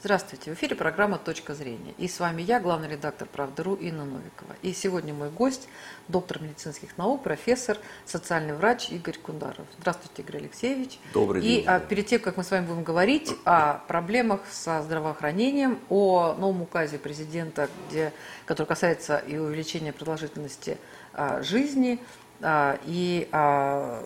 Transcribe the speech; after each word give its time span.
Здравствуйте, 0.00 0.52
в 0.52 0.54
эфире 0.54 0.76
программа 0.76 1.18
«Точка 1.18 1.54
зрения». 1.54 1.92
И 1.98 2.06
с 2.06 2.20
вами 2.20 2.40
я, 2.42 2.60
главный 2.60 2.88
редактор 2.88 3.26
«Правда.ру» 3.32 3.74
Инна 3.74 4.04
Новикова. 4.04 4.54
И 4.62 4.72
сегодня 4.72 5.12
мой 5.12 5.28
гость, 5.28 5.68
доктор 6.06 6.40
медицинских 6.40 6.96
наук, 6.96 7.24
профессор, 7.24 7.78
социальный 8.04 8.54
врач 8.54 8.90
Игорь 8.90 9.18
Кундаров. 9.18 9.66
Здравствуйте, 9.76 10.22
Игорь 10.22 10.42
Алексеевич. 10.42 11.00
Добрый 11.12 11.42
день. 11.42 11.62
И 11.62 11.64
а, 11.66 11.80
перед 11.80 12.06
тем, 12.06 12.20
как 12.20 12.36
мы 12.36 12.44
с 12.44 12.50
вами 12.52 12.64
будем 12.64 12.84
говорить 12.84 13.34
о 13.44 13.82
проблемах 13.88 14.42
со 14.48 14.82
здравоохранением, 14.82 15.80
о 15.88 16.34
новом 16.34 16.62
указе 16.62 16.96
президента, 16.96 17.68
где, 17.88 18.12
который 18.46 18.68
касается 18.68 19.18
и 19.18 19.36
увеличения 19.36 19.92
продолжительности 19.92 20.78
а, 21.12 21.42
жизни, 21.42 21.98
и, 22.40 23.28
а, 23.32 24.02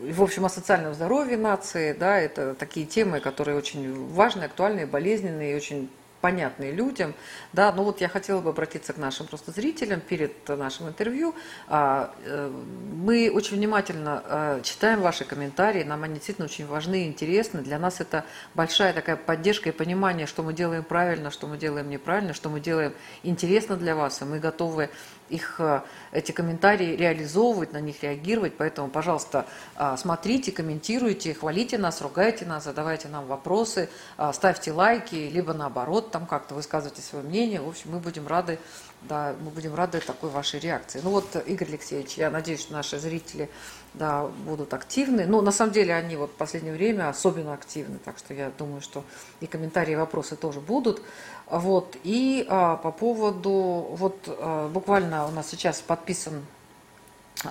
в, 0.00 0.22
общем, 0.22 0.44
о 0.44 0.48
социальном 0.48 0.94
здоровье 0.94 1.36
нации, 1.36 1.92
да, 1.92 2.18
это 2.18 2.54
такие 2.54 2.84
темы, 2.86 3.20
которые 3.20 3.56
очень 3.56 4.08
важны, 4.12 4.44
актуальны, 4.44 4.86
болезненные 4.86 5.52
и 5.52 5.54
очень 5.54 5.88
понятные 6.20 6.70
людям, 6.70 7.14
да, 7.52 7.72
но 7.72 7.82
вот 7.82 8.00
я 8.00 8.08
хотела 8.08 8.40
бы 8.40 8.50
обратиться 8.50 8.92
к 8.92 8.96
нашим 8.96 9.26
просто 9.26 9.50
зрителям 9.50 10.00
перед 10.00 10.48
нашим 10.48 10.88
интервью. 10.88 11.34
А, 11.66 12.14
э, 12.24 12.48
мы 12.94 13.28
очень 13.34 13.56
внимательно 13.56 14.60
читаем 14.62 15.00
ваши 15.00 15.24
комментарии, 15.24 15.82
нам 15.82 16.04
они 16.04 16.14
действительно 16.14 16.44
очень 16.44 16.66
важны 16.66 17.04
и 17.04 17.08
интересны. 17.08 17.60
Для 17.60 17.78
нас 17.78 18.00
это 18.00 18.24
большая 18.54 18.92
такая 18.92 19.16
поддержка 19.16 19.70
и 19.70 19.72
понимание, 19.72 20.26
что 20.26 20.44
мы 20.44 20.54
делаем 20.54 20.84
правильно, 20.84 21.32
что 21.32 21.48
мы 21.48 21.58
делаем 21.58 21.90
неправильно, 21.90 22.34
что 22.34 22.48
мы 22.48 22.60
делаем 22.60 22.94
интересно 23.24 23.76
для 23.76 23.96
вас, 23.96 24.22
и 24.22 24.24
мы 24.24 24.38
готовы 24.38 24.90
их, 25.28 25.56
э, 25.58 25.82
эти 26.12 26.32
комментарии 26.32 26.96
реализовывать, 26.96 27.72
на 27.72 27.80
них 27.80 28.02
реагировать. 28.02 28.54
Поэтому, 28.56 28.88
пожалуйста, 28.88 29.46
а, 29.76 29.96
смотрите, 29.96 30.52
комментируйте, 30.52 31.34
хвалите 31.34 31.78
нас, 31.78 32.00
ругайте 32.02 32.44
нас, 32.44 32.64
задавайте 32.64 33.08
нам 33.08 33.26
вопросы, 33.26 33.88
а, 34.16 34.32
ставьте 34.32 34.72
лайки, 34.72 35.14
либо 35.14 35.54
наоборот, 35.54 36.10
там 36.10 36.26
как-то 36.26 36.54
высказывайте 36.54 37.02
свое 37.02 37.24
мнение. 37.24 37.60
В 37.60 37.68
общем, 37.68 37.92
мы 37.92 37.98
будем 37.98 38.26
рады, 38.26 38.58
да, 39.08 39.34
мы 39.40 39.50
будем 39.50 39.74
рады 39.74 40.00
такой 40.00 40.30
вашей 40.30 40.60
реакции. 40.60 41.00
Ну 41.02 41.10
вот, 41.10 41.36
Игорь 41.46 41.68
Алексеевич, 41.68 42.14
я 42.14 42.30
надеюсь, 42.30 42.60
что 42.60 42.72
наши 42.72 42.98
зрители 42.98 43.48
да, 43.94 44.26
будут 44.44 44.72
активны. 44.74 45.26
Но 45.26 45.40
на 45.42 45.52
самом 45.52 45.72
деле 45.72 45.94
они 45.94 46.16
вот 46.16 46.30
в 46.30 46.34
последнее 46.34 46.74
время 46.74 47.08
особенно 47.08 47.52
активны, 47.52 47.98
так 48.04 48.18
что 48.18 48.34
я 48.34 48.50
думаю, 48.56 48.80
что 48.80 49.04
и 49.40 49.46
комментарии, 49.46 49.92
и 49.92 49.96
вопросы 49.96 50.36
тоже 50.36 50.60
будут. 50.60 51.02
Вот. 51.46 51.96
И 52.04 52.46
а, 52.48 52.76
по 52.76 52.92
поводу, 52.92 53.50
вот 53.90 54.16
а, 54.26 54.68
буквально 54.68 55.26
у 55.26 55.30
нас 55.30 55.48
сейчас 55.50 55.80
подписан 55.80 56.44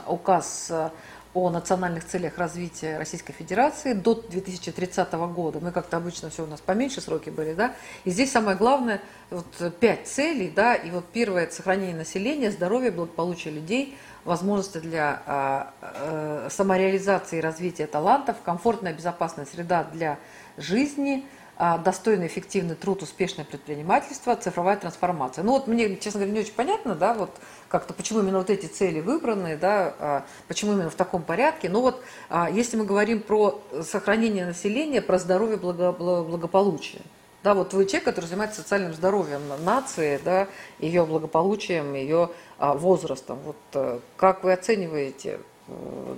указ 0.07 0.67
а, 0.71 0.91
о 1.33 1.49
национальных 1.49 2.05
целях 2.05 2.37
развития 2.37 2.97
Российской 2.97 3.33
Федерации 3.33 3.93
до 3.93 4.15
2030 4.15 5.13
года. 5.13 5.59
Мы 5.61 5.71
как-то 5.71 5.97
обычно 5.97 6.29
все 6.29 6.43
у 6.43 6.47
нас 6.47 6.59
поменьше 6.59 6.99
сроки 6.99 7.29
были, 7.29 7.53
да. 7.53 7.73
И 8.03 8.11
здесь 8.11 8.31
самое 8.31 8.57
главное, 8.57 9.01
вот 9.29 9.45
пять 9.79 10.07
целей, 10.07 10.51
да, 10.53 10.75
и 10.75 10.91
вот 10.91 11.05
первое– 11.05 11.43
это 11.45 11.55
сохранение 11.55 11.95
населения, 11.95 12.51
здоровья, 12.51 12.91
благополучия 12.91 13.49
людей, 13.49 13.97
возможности 14.25 14.79
для 14.79 15.21
а, 15.25 15.73
а, 15.81 16.47
самореализации 16.49 17.37
и 17.37 17.41
развития 17.41 17.87
талантов, 17.87 18.37
комфортная 18.43 18.93
безопасная 18.93 19.45
среда 19.45 19.83
для 19.83 20.19
жизни– 20.57 21.25
достойный, 21.61 22.25
эффективный 22.25 22.73
труд, 22.73 23.03
успешное 23.03 23.45
предпринимательство, 23.45 24.35
цифровая 24.35 24.77
трансформация. 24.77 25.43
Ну 25.43 25.51
вот 25.51 25.67
мне, 25.67 25.95
честно 25.97 26.21
говоря, 26.21 26.33
не 26.33 26.39
очень 26.39 26.55
понятно, 26.55 26.95
да, 26.95 27.13
вот 27.13 27.29
как-то 27.67 27.93
почему 27.93 28.21
именно 28.21 28.39
вот 28.39 28.49
эти 28.49 28.65
цели 28.65 28.99
выбраны, 28.99 29.57
да, 29.57 29.93
а, 29.99 30.25
почему 30.47 30.73
именно 30.73 30.89
в 30.89 30.95
таком 30.95 31.21
порядке. 31.21 31.69
Но 31.69 31.81
вот 31.81 32.01
а, 32.29 32.49
если 32.49 32.77
мы 32.77 32.85
говорим 32.85 33.21
про 33.21 33.61
сохранение 33.83 34.47
населения, 34.47 35.03
про 35.03 35.19
здоровье, 35.19 35.57
благо, 35.57 35.91
благополучие, 35.91 37.03
да, 37.43 37.53
вот 37.53 37.73
вы 37.73 37.85
человек, 37.85 38.05
который 38.05 38.25
занимается 38.25 38.61
социальным 38.61 38.95
здоровьем 38.95 39.41
нации, 39.63 40.19
да, 40.25 40.47
ее 40.79 41.05
благополучием, 41.05 41.93
ее 41.93 42.31
возрастом. 42.57 43.37
Вот 43.45 43.55
э, 43.73 43.99
как 44.17 44.43
вы 44.43 44.53
оцениваете 44.53 45.39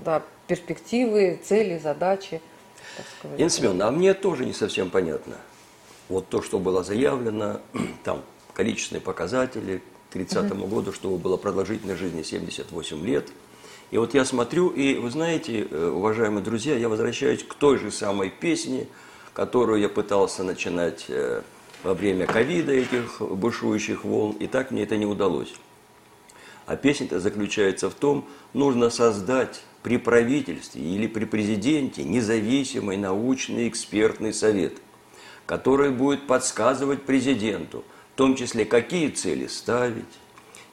да, 0.06 0.22
перспективы, 0.48 1.40
цели, 1.44 1.78
задачи? 1.78 2.42
Инна 3.38 3.50
Семеновна, 3.50 3.88
а 3.88 3.92
мне 3.92 4.14
тоже 4.14 4.46
не 4.46 4.54
совсем 4.54 4.90
понятно. 4.90 5.38
Вот 6.10 6.28
то, 6.30 6.42
что 6.42 6.60
было 6.60 6.84
заявлено, 6.84 7.62
там 8.04 8.22
количественные 8.54 9.02
показатели 9.02 9.82
к 10.10 10.14
30 10.14 10.52
угу. 10.52 10.68
году, 10.68 10.94
что 10.94 11.10
было 11.18 11.38
продолжительной 11.38 11.96
жизни 11.96 12.24
78 12.24 13.06
лет. 13.06 13.30
И 13.92 13.98
вот 13.98 14.14
я 14.14 14.26
смотрю, 14.26 14.70
и 14.70 14.96
вы 14.96 15.12
знаете, 15.12 15.68
э, 15.70 15.90
уважаемые 15.90 16.44
друзья, 16.44 16.76
я 16.76 16.90
возвращаюсь 16.90 17.44
к 17.44 17.54
той 17.54 17.78
же 17.78 17.92
самой 17.92 18.30
песне, 18.30 18.88
которую 19.34 19.80
я 19.80 19.90
пытался 19.90 20.44
начинать 20.44 21.06
э, 21.10 21.42
во 21.84 21.94
время 21.94 22.26
ковида 22.26 22.72
этих 22.72 23.22
бушующих 23.22 24.04
волн, 24.04 24.34
и 24.34 24.48
так 24.48 24.72
мне 24.72 24.84
это 24.84 24.98
не 24.98 25.06
удалось. 25.06 25.54
А 26.66 26.76
песня-то 26.76 27.20
заключается 27.20 27.90
в 27.90 27.94
том, 27.94 28.26
нужно 28.54 28.90
создать 28.90 29.64
при 29.84 29.98
правительстве 29.98 30.82
или 30.82 31.08
при 31.08 31.26
президенте 31.26 32.04
независимый 32.04 32.98
научный 32.98 33.68
экспертный 33.68 34.34
совет, 34.34 34.74
который 35.46 35.92
будет 35.92 36.26
подсказывать 36.26 37.04
президенту, 37.04 37.84
в 38.14 38.18
том 38.18 38.36
числе 38.36 38.66
какие 38.66 39.10
цели 39.10 39.48
ставить. 39.48 40.06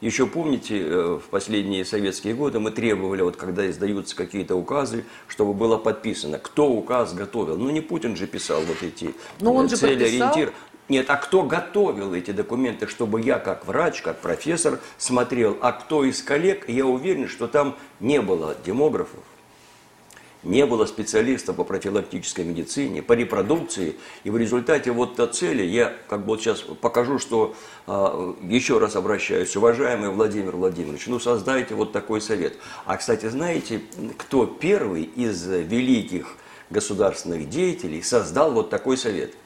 Еще 0.00 0.26
помните, 0.26 0.80
э, 0.80 1.18
в 1.22 1.28
последние 1.28 1.84
советские 1.84 2.32
годы 2.32 2.58
мы 2.58 2.70
требовали, 2.70 3.20
вот 3.20 3.36
когда 3.36 3.68
издаются 3.68 4.16
какие-то 4.16 4.54
указы, 4.56 5.04
чтобы 5.28 5.52
было 5.52 5.76
подписано, 5.76 6.38
кто 6.38 6.70
указ 6.70 7.12
готовил. 7.12 7.58
Ну 7.58 7.68
не 7.68 7.82
Путин 7.82 8.16
же 8.16 8.26
писал 8.26 8.62
вот 8.62 8.82
эти 8.82 9.14
Но 9.40 9.52
он 9.52 9.68
цели, 9.68 10.04
ориентиры. 10.04 10.54
Нет, 10.90 11.08
а 11.08 11.14
кто 11.16 11.44
готовил 11.44 12.14
эти 12.14 12.32
документы, 12.32 12.88
чтобы 12.88 13.20
я 13.20 13.38
как 13.38 13.64
врач, 13.64 14.02
как 14.02 14.18
профессор 14.18 14.80
смотрел, 14.98 15.56
а 15.60 15.70
кто 15.70 16.04
из 16.04 16.20
коллег, 16.20 16.68
я 16.68 16.84
уверен, 16.84 17.28
что 17.28 17.46
там 17.46 17.76
не 18.00 18.20
было 18.20 18.56
демографов, 18.66 19.20
не 20.42 20.66
было 20.66 20.86
специалистов 20.86 21.54
по 21.54 21.62
профилактической 21.62 22.44
медицине, 22.44 23.02
по 23.02 23.12
репродукции. 23.12 23.98
И 24.24 24.30
в 24.30 24.36
результате 24.36 24.90
вот 24.90 25.14
та 25.14 25.28
цели, 25.28 25.62
я 25.62 25.94
как 26.08 26.22
бы 26.22 26.30
вот 26.30 26.40
сейчас 26.40 26.58
покажу, 26.58 27.20
что 27.20 27.54
э, 27.86 28.34
еще 28.42 28.78
раз 28.78 28.96
обращаюсь, 28.96 29.54
уважаемый 29.54 30.08
Владимир 30.08 30.56
Владимирович, 30.56 31.06
ну 31.06 31.20
создайте 31.20 31.76
вот 31.76 31.92
такой 31.92 32.20
совет. 32.20 32.56
А, 32.84 32.96
кстати, 32.96 33.26
знаете, 33.26 33.80
кто 34.18 34.44
первый 34.44 35.04
из 35.04 35.46
великих 35.46 36.36
государственных 36.68 37.48
деятелей 37.48 38.02
создал 38.02 38.50
вот 38.50 38.70
такой 38.70 38.96
совет? 38.96 39.36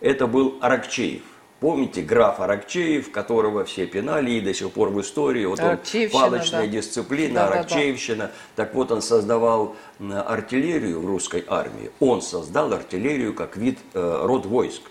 Это 0.00 0.26
был 0.26 0.58
Аракчеев. 0.60 1.22
Помните 1.60 2.02
граф 2.02 2.40
Аракчеев, 2.40 3.10
которого 3.10 3.64
все 3.64 3.86
пинали 3.86 4.32
и 4.32 4.40
до 4.40 4.52
сих 4.52 4.70
пор 4.70 4.90
в 4.90 5.00
истории, 5.00 5.46
вот 5.46 5.60
он 5.60 5.78
палочная 6.12 6.66
да. 6.66 6.66
дисциплина, 6.66 7.34
да, 7.34 7.46
Аракчеевщина. 7.46 8.16
Да, 8.16 8.26
да. 8.26 8.32
Так 8.56 8.74
вот 8.74 8.92
он 8.92 9.00
создавал 9.00 9.74
артиллерию 9.98 11.00
в 11.00 11.06
русской 11.06 11.42
армии. 11.48 11.90
Он 12.00 12.20
создал 12.20 12.72
артиллерию 12.72 13.32
как 13.32 13.56
вид, 13.56 13.78
э, 13.94 14.20
род 14.24 14.44
войск. 14.44 14.82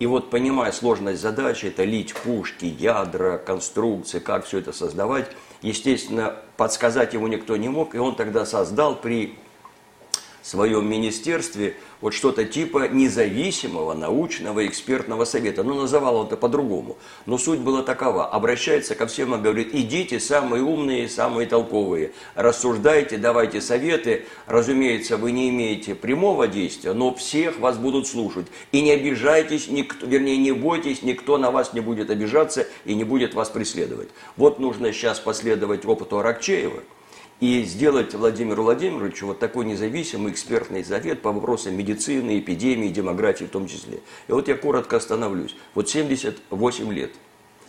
И 0.00 0.06
вот 0.06 0.30
понимая 0.30 0.72
сложность 0.72 1.20
задачи, 1.20 1.66
это 1.66 1.84
лить 1.84 2.14
пушки, 2.14 2.64
ядра, 2.64 3.36
конструкции, 3.36 4.18
как 4.18 4.46
все 4.46 4.58
это 4.58 4.72
создавать, 4.72 5.30
естественно, 5.60 6.36
подсказать 6.56 7.12
ему 7.12 7.28
никто 7.28 7.56
не 7.56 7.68
мог, 7.68 7.94
и 7.94 7.98
он 7.98 8.16
тогда 8.16 8.46
создал 8.46 8.96
при 8.96 9.36
своем 10.42 10.88
министерстве 10.88 11.76
вот 12.00 12.14
что-то 12.14 12.44
типа 12.44 12.88
независимого 12.88 13.94
научного 13.94 14.66
экспертного 14.66 15.24
совета. 15.24 15.62
Ну, 15.62 15.74
называл 15.74 16.24
это 16.24 16.36
по-другому. 16.36 16.96
Но 17.26 17.38
суть 17.38 17.60
была 17.60 17.82
такова. 17.82 18.26
Обращается 18.26 18.94
ко 18.94 19.06
всем 19.06 19.34
и 19.34 19.38
говорит, 19.38 19.74
идите, 19.74 20.18
самые 20.18 20.62
умные, 20.62 21.08
самые 21.08 21.46
толковые, 21.46 22.12
рассуждайте, 22.34 23.18
давайте 23.18 23.60
советы. 23.60 24.24
Разумеется, 24.46 25.16
вы 25.16 25.32
не 25.32 25.50
имеете 25.50 25.94
прямого 25.94 26.48
действия, 26.48 26.92
но 26.92 27.14
всех 27.14 27.58
вас 27.58 27.76
будут 27.76 28.06
слушать. 28.06 28.46
И 28.72 28.80
не 28.80 28.92
обижайтесь, 28.92 29.68
никто, 29.68 30.06
вернее, 30.06 30.38
не 30.38 30.52
бойтесь, 30.52 31.02
никто 31.02 31.36
на 31.38 31.50
вас 31.50 31.74
не 31.74 31.80
будет 31.80 32.10
обижаться 32.10 32.66
и 32.84 32.94
не 32.94 33.04
будет 33.04 33.34
вас 33.34 33.50
преследовать. 33.50 34.08
Вот 34.36 34.58
нужно 34.58 34.92
сейчас 34.92 35.20
последовать 35.20 35.84
опыту 35.84 36.18
Аракчеева– 36.18 36.82
и 37.40 37.64
сделать 37.64 38.14
Владимиру 38.14 38.64
Владимировичу 38.64 39.26
вот 39.26 39.38
такой 39.38 39.64
независимый 39.64 40.32
экспертный 40.32 40.84
совет 40.84 41.22
по 41.22 41.32
вопросам 41.32 41.74
медицины, 41.74 42.38
эпидемии, 42.38 42.88
демографии 42.88 43.44
в 43.44 43.50
том 43.50 43.66
числе. 43.66 44.00
И 44.28 44.32
вот 44.32 44.48
я 44.48 44.56
коротко 44.56 44.98
остановлюсь. 44.98 45.56
Вот 45.74 45.88
78 45.88 46.92
лет 46.92 47.12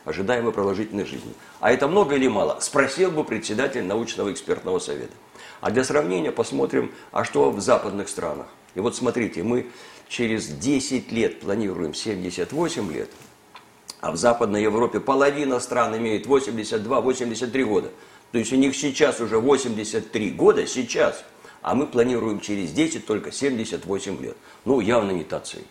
ожидаемой 0.04 0.52
продолжительной 0.52 1.06
жизни. 1.06 1.34
А 1.60 1.72
это 1.72 1.88
много 1.88 2.16
или 2.16 2.28
мало? 2.28 2.60
Спросил 2.60 3.12
бы 3.12 3.24
председатель 3.24 3.84
научного 3.84 4.32
экспертного 4.32 4.80
совета. 4.80 5.14
А 5.62 5.72
для 5.72 5.84
сравнения 5.84 6.32
посмотрим, 6.32 6.92
а 7.12 7.24
что 7.24 7.50
в 7.52 7.62
западных 7.62 8.10
странах. 8.10 8.48
И 8.76 8.80
вот 8.80 8.96
смотрите, 8.96 9.44
мы 9.44 9.68
через 10.08 10.48
10 10.48 11.12
лет 11.12 11.40
планируем 11.40 11.94
78 11.94 12.92
лет, 12.92 13.10
а 14.02 14.12
в 14.12 14.18
Западной 14.18 14.64
Европе 14.64 15.00
половина 15.00 15.60
стран 15.60 15.96
имеет 15.98 16.26
82-83 16.26 17.64
года. 17.64 17.92
То 18.31 18.38
есть 18.38 18.54
у 18.54 18.56
них 18.56 18.75
сейчас 18.75 19.19
уже 19.19 19.39
83 19.39 20.31
года, 20.31 20.66
сейчас, 20.66 21.24
а 21.62 21.75
мы 21.75 21.86
планируем 21.86 22.39
через 22.39 22.72
10 22.72 23.06
только 23.06 23.31
78 23.31 24.22
лет. 24.22 24.38
Ну, 24.66 24.80
явно 24.80 25.12
не 25.12 25.24
та 25.24 25.39
цель. 25.39 25.66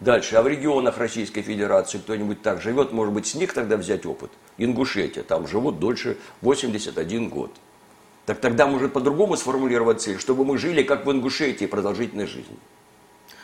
Дальше, 0.00 0.36
а 0.36 0.42
в 0.42 0.48
регионах 0.48 0.98
Российской 0.98 1.42
Федерации 1.42 1.98
кто-нибудь 1.98 2.40
так 2.40 2.62
живет, 2.62 2.92
может 2.92 3.12
быть, 3.12 3.26
с 3.26 3.34
них 3.34 3.52
тогда 3.52 3.76
взять 3.76 4.06
опыт? 4.06 4.30
Ингушетия, 4.56 5.24
там 5.24 5.48
живут 5.48 5.80
дольше 5.80 6.16
81 6.42 7.28
год. 7.28 7.50
Так 8.24 8.40
тогда 8.40 8.66
может 8.66 8.92
по-другому 8.92 9.36
сформулировать 9.36 10.00
цель, 10.00 10.18
чтобы 10.18 10.44
мы 10.44 10.56
жили 10.56 10.82
как 10.82 11.04
в 11.04 11.10
Ингушетии 11.10 11.64
продолжительной 11.64 12.26
жизнью. 12.26 12.58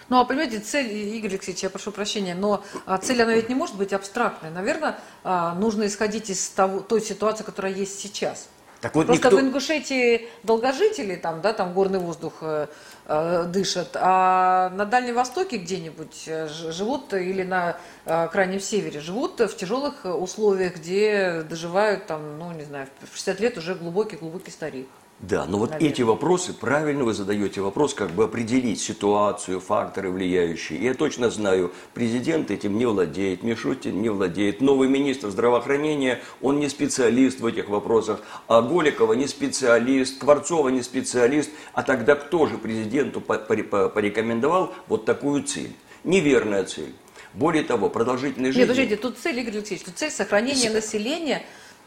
Ну, 0.09 0.19
а 0.19 0.25
понимаете, 0.25 0.61
цель, 0.61 0.91
Игорь 0.93 1.31
Алексеевич, 1.33 1.62
я 1.62 1.71
прошу 1.71 1.93
прощения, 1.93 2.35
но 2.35 2.62
а, 2.87 2.99
цель, 2.99 3.23
она 3.23 3.35
ведь 3.35 3.49
не 3.49 3.55
может 3.55 3.77
быть 3.77 3.93
абстрактной. 3.93 4.51
Наверное, 4.51 4.99
а, 5.23 5.55
нужно 5.55 5.87
исходить 5.87 6.31
из 6.31 6.49
того, 6.51 6.81
той 6.81 7.01
ситуации, 7.01 7.45
которая 7.45 7.73
есть 7.73 7.99
сейчас. 8.01 8.49
Так 8.85 8.95
вот 8.97 9.06
Просто 9.06 9.29
никто... 9.29 9.39
в 9.39 9.41
Ингушетии 9.41 10.29
долгожители, 10.43 11.17
там, 11.17 11.41
да, 11.41 11.55
там 11.55 11.73
горный 11.73 11.99
воздух 11.99 12.35
э, 12.43 12.67
э, 13.06 13.45
дышат, 13.49 13.93
а 13.95 14.69
на 14.75 14.85
Дальнем 14.85 15.15
Востоке 15.15 15.56
где-нибудь 15.56 16.25
э, 16.27 16.49
живут 16.49 17.15
или 17.15 17.45
на 17.45 17.79
э, 18.05 18.29
крайнем 18.29 18.61
севере 18.61 19.01
живут 19.01 19.41
в 19.41 19.56
тяжелых 19.56 20.05
условиях, 20.05 20.77
где 20.77 21.47
доживают 21.49 22.06
там, 22.06 22.39
ну, 22.39 22.53
не 22.53 22.65
знаю, 22.65 22.89
в 23.11 23.17
60 23.17 23.41
лет 23.41 23.56
уже 23.56 23.75
глубокий-глубокий 23.75 24.51
старик. 24.51 24.87
Да, 25.29 25.47
но 25.47 25.59
вот 25.59 25.71
Наверное. 25.71 25.91
эти 25.91 26.03
вопросы, 26.03 26.53
правильно 26.53 27.05
вы 27.05 27.15
задаете 27.15 27.62
вопрос, 27.62 27.94
как 27.94 28.11
бы 28.11 28.25
определить 28.25 28.81
ситуацию, 28.81 29.59
факторы 29.59 30.11
влияющие. 30.11 30.82
Я 30.82 30.93
точно 30.93 31.31
знаю, 31.31 31.73
президент 31.94 32.50
этим 32.50 32.76
не 32.76 32.85
владеет, 32.85 33.43
Мишутин 33.43 34.03
не 34.03 34.11
владеет, 34.11 34.61
новый 34.61 34.88
министр 34.88 35.31
здравоохранения, 35.31 36.21
он 36.43 36.61
не 36.61 36.69
специалист 36.69 37.41
в 37.41 37.47
этих 37.47 37.69
вопросах, 37.71 38.21
а 38.49 38.61
Голикова 38.61 39.15
не 39.15 39.26
специалист, 39.26 40.19
Кварцова 40.19 40.69
не 40.69 40.82
специалист, 40.82 41.50
а 41.73 41.82
тогда 41.82 42.17
кто 42.17 42.47
же 42.47 42.59
президенту 42.59 43.23
порекомендовал 43.23 44.75
вот 44.88 45.06
такую 45.06 45.44
цель? 45.44 45.73
Неверная 46.03 46.65
цель. 46.65 46.93
Более 47.32 47.65
того, 47.65 47.88
продолжительность 47.88 48.55
жизни... 48.55 48.61
Нет, 48.61 48.69
подождите, 48.69 48.97
тут 49.00 49.19
цель, 49.19 49.41
Игорь 49.41 49.56
Алексеевич, 49.56 49.87
тут 49.87 49.97
цель 49.97 50.11
сохранения 50.11 50.70
С... 50.70 50.75
населения 50.75 51.44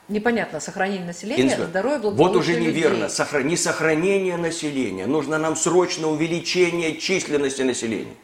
непонятно, 0.07 0.59
сохранение 0.59 1.05
населения, 1.05 1.43
Инспектор, 1.43 1.67
здоровье, 1.67 1.99
благополучие 1.99 2.33
Вот 2.33 2.41
уже 2.41 2.59
неверно. 2.59 3.09
Сохра... 3.09 3.43
Не 3.43 3.57
сохранение 3.57 4.37
населения. 4.37 5.05
Нужно 5.07 5.37
нам 5.37 5.55
срочно 5.55 6.07
увеличение 6.07 6.97
численности 6.97 7.61
населения. 7.61 8.15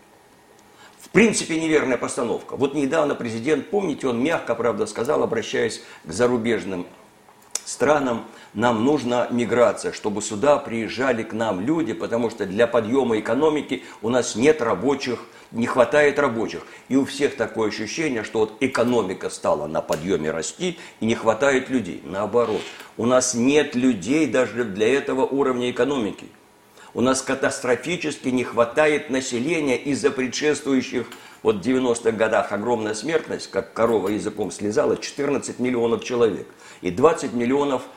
В 0.99 1.09
принципе, 1.09 1.59
неверная 1.59 1.97
постановка. 1.97 2.55
Вот 2.55 2.73
недавно 2.73 3.13
президент, 3.13 3.69
помните, 3.69 4.07
он 4.07 4.23
мягко, 4.23 4.55
правда, 4.55 4.85
сказал, 4.85 5.21
обращаясь 5.23 5.83
к 6.03 6.11
зарубежным 6.11 6.87
странам, 7.65 8.25
нам 8.53 8.83
нужна 8.83 9.27
миграция, 9.29 9.91
чтобы 9.91 10.21
сюда 10.21 10.57
приезжали 10.57 11.23
к 11.23 11.33
нам 11.33 11.61
люди, 11.61 11.93
потому 11.93 12.29
что 12.29 12.45
для 12.45 12.67
подъема 12.67 13.19
экономики 13.19 13.83
у 14.01 14.09
нас 14.09 14.35
нет 14.35 14.61
рабочих 14.61 15.19
не 15.53 15.67
хватает 15.67 16.19
рабочих. 16.19 16.65
И 16.89 16.95
у 16.95 17.05
всех 17.05 17.35
такое 17.37 17.69
ощущение, 17.69 18.23
что 18.23 18.39
вот 18.39 18.57
экономика 18.59 19.29
стала 19.29 19.67
на 19.67 19.81
подъеме 19.81 20.31
расти 20.31 20.77
и 20.99 21.05
не 21.05 21.15
хватает 21.15 21.69
людей. 21.69 22.01
Наоборот, 22.03 22.61
у 22.97 23.05
нас 23.05 23.33
нет 23.33 23.75
людей 23.75 24.27
даже 24.27 24.65
для 24.65 24.93
этого 24.93 25.25
уровня 25.25 25.71
экономики. 25.71 26.27
У 26.95 27.01
нас 27.01 27.21
катастрофически 27.21 28.29
не 28.29 28.43
хватает 28.43 29.09
населения 29.09 29.77
из-за 29.77 30.11
предшествующих 30.11 31.07
вот 31.41 31.57
в 31.57 31.59
90-х 31.59 32.11
годах 32.11 32.51
огромная 32.51 32.93
смертность, 32.93 33.49
как 33.49 33.73
корова 33.73 34.09
языком 34.09 34.51
слезала, 34.51 34.97
14 34.97 35.59
миллионов 35.59 36.03
человек. 36.03 36.47
И 36.81 36.89
20 36.89 37.33
миллионов 37.33 37.81
а, 37.83 37.87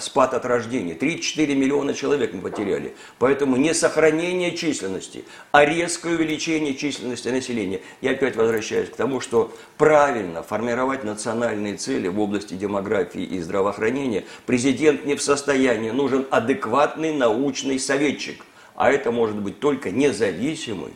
спад 0.00 0.34
от 0.34 0.44
рождения. 0.44 0.94
3-4 0.94 1.54
миллиона 1.54 1.94
человек 1.94 2.34
мы 2.34 2.42
потеряли. 2.42 2.94
Поэтому 3.18 3.56
не 3.56 3.74
сохранение 3.74 4.56
численности, 4.56 5.24
а 5.50 5.64
резкое 5.64 6.14
увеличение 6.14 6.74
численности 6.74 7.28
населения. 7.28 7.80
Я 8.00 8.12
опять 8.12 8.36
возвращаюсь 8.36 8.90
к 8.90 8.96
тому, 8.96 9.20
что 9.20 9.52
правильно 9.78 10.42
формировать 10.42 11.04
национальные 11.04 11.76
цели 11.76 12.08
в 12.08 12.20
области 12.20 12.54
демографии 12.54 13.22
и 13.22 13.40
здравоохранения 13.40 14.24
президент 14.46 15.06
не 15.06 15.14
в 15.14 15.22
состоянии. 15.22 15.90
Нужен 15.90 16.26
адекватный 16.30 17.14
научный 17.14 17.78
советчик. 17.78 18.44
А 18.74 18.90
это 18.90 19.10
может 19.12 19.36
быть 19.36 19.60
только 19.60 19.90
независимый 19.90 20.92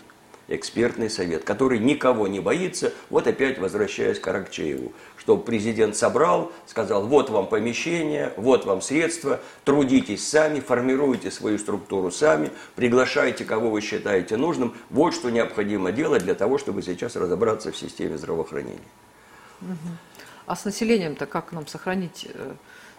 экспертный 0.49 1.11
совет, 1.11 1.45
который 1.45 1.79
никого 1.79 2.27
не 2.29 2.41
боится. 2.41 2.93
Вот 3.11 3.27
опять 3.27 3.59
возвращаясь 3.59 4.19
к 4.19 4.29
Аракчееву 4.29 4.93
что 5.27 5.37
президент 5.37 5.97
собрал, 5.97 6.53
сказал, 6.67 7.05
вот 7.05 7.31
вам 7.31 7.49
помещение, 7.49 8.33
вот 8.37 8.65
вам 8.65 8.81
средства, 8.81 9.41
трудитесь 9.65 10.25
сами, 10.25 10.61
формируйте 10.61 11.33
свою 11.33 11.59
структуру 11.59 12.13
сами, 12.13 12.53
приглашайте, 12.77 13.45
кого 13.45 13.71
вы 13.71 13.81
считаете 13.81 14.37
нужным. 14.37 14.77
Вот 14.89 15.15
что 15.15 15.31
необходимо 15.31 15.91
делать 15.91 16.23
для 16.23 16.37
того, 16.37 16.59
чтобы 16.59 16.81
сейчас 16.81 17.17
разобраться 17.17 17.73
в 17.73 17.77
системе 17.77 18.19
здравоохранения. 18.19 18.79
А 20.47 20.55
с 20.55 20.65
населением-то 20.65 21.27
как 21.27 21.51
нам 21.51 21.67
сохранить? 21.67 22.29
Э, 22.33 22.55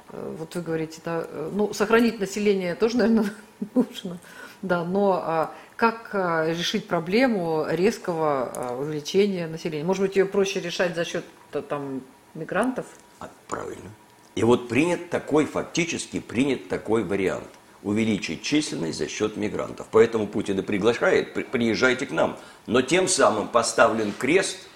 э, 0.09 0.35
вот 0.37 0.53
вы 0.53 0.61
говорите, 0.61 0.99
да, 1.05 1.23
э, 1.25 1.49
ну, 1.53 1.73
сохранить 1.73 2.19
население 2.19 2.75
тоже, 2.75 2.97
наверное, 2.97 3.33
нужно, 3.73 4.19
да, 4.61 4.83
но 4.83 5.21
а, 5.23 5.55
как 5.77 6.09
решить 6.13 6.89
проблему 6.89 7.65
резкого 7.69 8.75
увеличения 8.81 9.47
населения? 9.47 9.85
Может 9.85 10.01
быть, 10.01 10.17
ее 10.17 10.25
проще 10.25 10.59
решать 10.59 10.93
за 10.93 11.05
счет 11.05 11.23
там 11.69 12.01
мигрантов? 12.37 12.85
А, 13.19 13.29
правильно. 13.47 13.89
И 14.35 14.43
вот 14.43 14.69
принят 14.69 15.09
такой, 15.09 15.45
фактически 15.45 16.19
принят 16.19 16.69
такой 16.69 17.03
вариант. 17.03 17.47
Увеличить 17.83 18.41
численность 18.43 18.97
за 18.97 19.07
счет 19.07 19.37
мигрантов. 19.37 19.87
Поэтому 19.91 20.27
Путин 20.27 20.59
и 20.59 20.61
приглашает, 20.61 21.33
при, 21.33 21.43
приезжайте 21.43 22.05
к 22.05 22.11
нам. 22.11 22.37
Но 22.65 22.81
тем 22.81 23.07
самым 23.07 23.47
поставлен 23.47 24.13
крест 24.13 24.67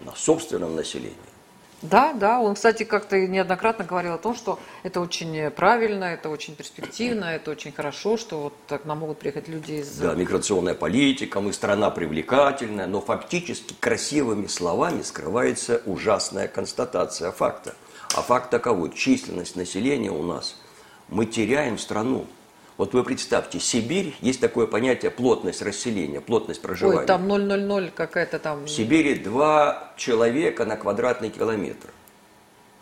на 0.00 0.14
собственном 0.14 0.74
населении. 0.76 1.16
Да, 1.82 2.12
да, 2.12 2.40
он, 2.40 2.56
кстати, 2.56 2.82
как-то 2.82 3.16
неоднократно 3.26 3.84
говорил 3.84 4.14
о 4.14 4.18
том, 4.18 4.34
что 4.34 4.58
это 4.82 5.00
очень 5.00 5.50
правильно, 5.50 6.04
это 6.04 6.28
очень 6.28 6.56
перспективно, 6.56 7.26
это 7.26 7.52
очень 7.52 7.70
хорошо, 7.70 8.16
что 8.16 8.40
вот 8.40 8.54
так 8.66 8.84
нам 8.84 8.98
могут 8.98 9.18
приехать 9.18 9.46
люди 9.46 9.72
из... 9.72 9.96
Да, 9.96 10.14
миграционная 10.14 10.74
политика, 10.74 11.40
мы 11.40 11.52
страна 11.52 11.90
привлекательная, 11.90 12.86
но 12.86 13.00
фактически 13.00 13.74
красивыми 13.78 14.48
словами 14.48 15.02
скрывается 15.02 15.80
ужасная 15.86 16.48
констатация 16.48 17.30
факта. 17.30 17.74
А 18.16 18.22
факт 18.22 18.50
таковой, 18.50 18.90
численность 18.92 19.54
населения 19.54 20.10
у 20.10 20.22
нас, 20.22 20.56
мы 21.08 21.26
теряем 21.26 21.78
страну. 21.78 22.26
Вот 22.78 22.94
вы 22.94 23.02
представьте, 23.02 23.58
Сибирь, 23.58 24.14
есть 24.20 24.40
такое 24.40 24.68
понятие 24.68 25.10
плотность 25.10 25.62
расселения, 25.62 26.20
плотность 26.20 26.62
проживания. 26.62 27.00
Ой, 27.00 27.06
там 27.06 27.26
0,00 27.26 27.90
какая-то 27.90 28.38
там... 28.38 28.66
В 28.66 28.70
Сибири 28.70 29.16
два 29.16 29.92
человека 29.96 30.64
на 30.64 30.76
квадратный 30.76 31.30
километр. 31.30 31.88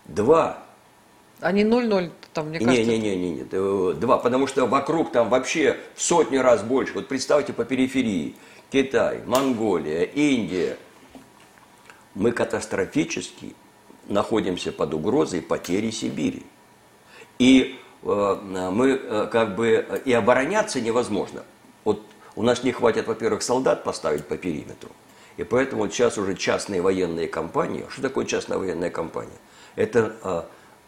Два. 0.04 0.62
А 1.40 1.50
не 1.50 1.64
0,0 1.64 2.12
там, 2.34 2.50
мне 2.50 2.58
кажется... 2.58 2.82
Не, 2.82 2.98
не, 2.98 3.16
не, 3.16 3.16
не, 3.16 3.30
не, 3.36 3.94
два, 3.94 4.18
потому 4.18 4.46
что 4.46 4.66
вокруг 4.66 5.12
там 5.12 5.30
вообще 5.30 5.78
в 5.94 6.02
сотни 6.02 6.36
раз 6.36 6.62
больше. 6.62 6.92
Вот 6.92 7.08
представьте 7.08 7.54
по 7.54 7.64
периферии. 7.64 8.36
Китай, 8.70 9.22
Монголия, 9.24 10.02
Индия. 10.02 10.76
Мы 12.14 12.32
катастрофически 12.32 13.54
находимся 14.08 14.72
под 14.72 14.92
угрозой 14.92 15.40
потери 15.40 15.90
Сибири. 15.90 16.44
И 17.38 17.78
мы 18.06 18.90
э, 18.90 19.28
как 19.30 19.56
бы 19.56 19.84
э, 19.88 20.00
и 20.04 20.12
обороняться 20.12 20.80
невозможно. 20.80 21.42
Вот 21.84 22.02
у 22.36 22.42
нас 22.42 22.62
не 22.62 22.72
хватит, 22.72 23.06
во-первых, 23.06 23.42
солдат 23.42 23.82
поставить 23.82 24.26
по 24.26 24.36
периметру. 24.36 24.90
И 25.36 25.44
поэтому 25.44 25.88
сейчас 25.90 26.16
уже 26.16 26.34
частные 26.34 26.80
военные 26.80 27.28
компании. 27.28 27.84
Что 27.90 28.02
такое 28.02 28.24
частная 28.24 28.58
военная 28.58 28.90
компания? 28.90 29.38
Это 29.74 30.14
э, 30.22 30.42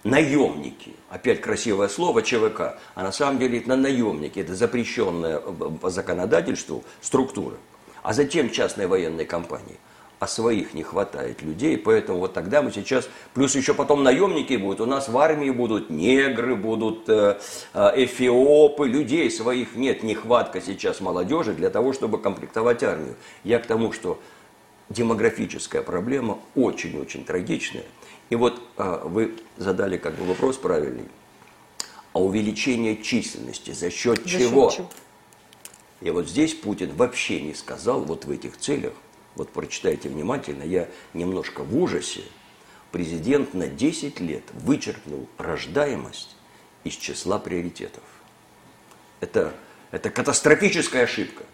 наемники. 0.05 0.95
Опять 1.11 1.41
красивое 1.41 1.89
слово 1.89 2.23
ЧВК. 2.23 2.79
А 2.95 3.03
на 3.03 3.13
самом 3.13 3.39
деле 3.39 3.59
это 3.59 3.75
наемники. 3.75 4.39
Это 4.39 4.55
запрещенная 4.55 5.39
по 5.39 5.91
законодательству 5.91 6.85
структура. 7.01 7.57
А 8.03 8.13
затем 8.13 8.51
частные 8.51 8.87
военные 8.87 9.27
компании 9.27 9.77
а 10.19 10.27
своих 10.27 10.75
не 10.75 10.83
хватает 10.83 11.43
людей, 11.43 11.79
поэтому 11.79 12.19
вот 12.19 12.33
тогда 12.33 12.61
мы 12.61 12.73
сейчас, 12.73 13.09
плюс 13.35 13.55
еще 13.55 13.73
потом 13.73 14.03
наемники 14.03 14.55
будут, 14.55 14.81
у 14.81 14.87
нас 14.87 15.09
в 15.09 15.17
армии 15.17 15.51
будут 15.51 15.91
негры, 15.91 16.57
будут 16.57 17.09
э, 17.09 17.39
э, 17.73 17.91
эфиопы, 18.05 18.89
людей 18.89 19.31
своих 19.31 19.77
нет, 19.77 20.03
нехватка 20.03 20.61
сейчас 20.61 21.01
молодежи 21.01 21.53
для 21.53 21.71
того, 21.71 21.93
чтобы 21.93 22.19
комплектовать 22.19 22.83
армию. 22.83 23.15
Я 23.45 23.61
к 23.61 23.67
тому, 23.67 23.93
что 23.93 24.21
демографическая 24.89 25.83
проблема 25.83 26.39
очень-очень 26.57 27.25
трагичная. 27.25 27.85
И 28.31 28.35
вот 28.35 28.61
э, 28.77 29.01
вы 29.05 29.35
задали 29.57 29.99
как 29.99 30.15
бы 30.17 30.25
вопрос 30.25 30.57
правильный. 30.57 31.07
А 32.13 32.21
увеличение 32.21 33.01
численности 33.01 33.71
за 33.71 33.91
счет 33.91 34.23
за 34.25 34.29
чего? 34.29 34.71
Счет 34.71 34.79
чего? 34.79 34.91
И 36.01 36.11
вот 36.11 36.29
здесь 36.29 36.55
Путин 36.55 36.93
вообще 36.95 37.41
не 37.41 37.55
сказал 37.55 38.01
вот 38.03 38.25
в 38.25 38.31
этих 38.31 38.57
целях, 38.57 38.93
вот 39.39 39.51
прочитайте 39.51 40.09
внимательно, 40.09 40.65
я 40.65 40.89
немножко 41.15 41.63
в 41.63 41.75
ужасе. 41.81 42.23
Президент 42.91 43.55
на 43.55 43.69
10 43.69 44.19
лет 44.21 44.43
вычеркнул 44.53 45.29
рождаемость 45.39 46.37
из 46.85 46.95
числа 46.95 47.39
приоритетов. 47.39 48.03
Это, 49.21 49.55
это 49.91 50.11
катастрофическая 50.11 51.05
ошибка. 51.05 51.45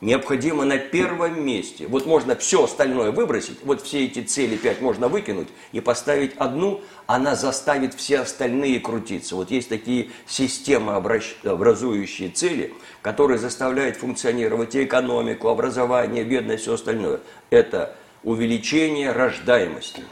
Необходимо 0.00 0.64
на 0.64 0.78
первом 0.78 1.44
месте. 1.44 1.86
Вот 1.86 2.06
можно 2.06 2.36
все 2.36 2.64
остальное 2.64 3.10
выбросить, 3.10 3.58
вот 3.64 3.82
все 3.82 4.04
эти 4.04 4.22
цели 4.22 4.56
пять 4.56 4.80
можно 4.80 5.08
выкинуть 5.08 5.48
и 5.72 5.80
поставить 5.80 6.36
одну, 6.36 6.80
она 7.06 7.34
заставит 7.34 7.94
все 7.94 8.20
остальные 8.20 8.80
крутиться. 8.80 9.36
Вот 9.36 9.50
есть 9.50 9.68
такие 9.68 10.10
системы 10.26 10.94
образующие 10.94 12.30
цели, 12.30 12.74
которые 13.02 13.38
заставляют 13.38 13.96
функционировать 13.96 14.74
и 14.74 14.84
экономику, 14.84 15.48
образование, 15.48 16.24
бедность, 16.24 16.62
все 16.62 16.74
остальное. 16.74 17.20
Это 17.50 17.96
увеличение 18.22 19.12
рождаемости. 19.12 20.02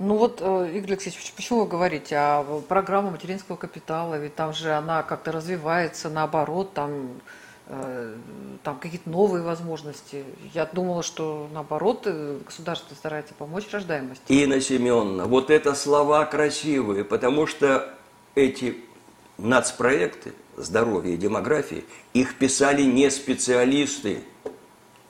Ну 0.00 0.16
вот, 0.16 0.38
э, 0.40 0.70
Игорь 0.74 0.92
Алексеевич, 0.92 1.32
почему 1.34 1.60
вы 1.60 1.66
говорите 1.66 2.16
о 2.16 2.62
программе 2.68 3.10
материнского 3.10 3.56
капитала? 3.56 4.14
Ведь 4.14 4.36
там 4.36 4.52
же 4.52 4.72
она 4.72 5.02
как-то 5.02 5.32
развивается, 5.32 6.08
наоборот, 6.08 6.72
там 6.72 7.10
Э, 7.10 7.37
там 7.68 8.78
какие-то 8.78 9.10
новые 9.10 9.42
возможности. 9.42 10.24
Я 10.54 10.64
думала, 10.66 11.02
что 11.02 11.48
наоборот 11.52 12.02
э, 12.06 12.38
государство 12.46 12.94
старается 12.94 13.34
помочь 13.34 13.64
рождаемости. 13.70 14.22
Инна 14.28 14.60
Семеновна, 14.60 15.26
вот 15.26 15.50
это 15.50 15.74
слова 15.74 16.24
красивые, 16.24 17.04
потому 17.04 17.46
что 17.46 17.94
эти 18.34 18.78
нацпроекты 19.36 20.32
здоровья 20.56 21.12
и 21.12 21.16
демографии, 21.16 21.84
их 22.14 22.36
писали 22.36 22.82
не 22.82 23.10
специалисты, 23.10 24.20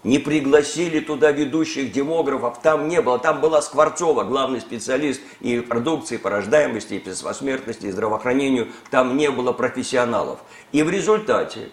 не 0.04 0.18
пригласили 0.18 1.00
туда 1.00 1.30
ведущих 1.30 1.92
демографов, 1.92 2.60
там 2.60 2.88
не 2.88 3.00
было, 3.00 3.18
там 3.18 3.40
была 3.40 3.62
Скворцова, 3.62 4.24
главный 4.24 4.60
специалист 4.60 5.20
и 5.40 5.60
продукции, 5.60 6.16
по 6.16 6.30
рождаемости, 6.30 6.94
и 6.94 6.98
по 6.98 7.32
смертности, 7.32 7.86
и 7.86 7.90
здравоохранению, 7.90 8.68
там 8.90 9.16
не 9.16 9.30
было 9.30 9.52
профессионалов. 9.52 10.40
И 10.72 10.82
в 10.82 10.90
результате 10.90 11.70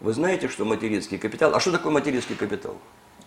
вы 0.00 0.14
знаете, 0.14 0.48
что 0.48 0.64
материнский 0.64 1.18
капитал... 1.18 1.54
А 1.54 1.60
что 1.60 1.72
такое 1.72 1.92
материнский 1.92 2.34
капитал? 2.34 2.76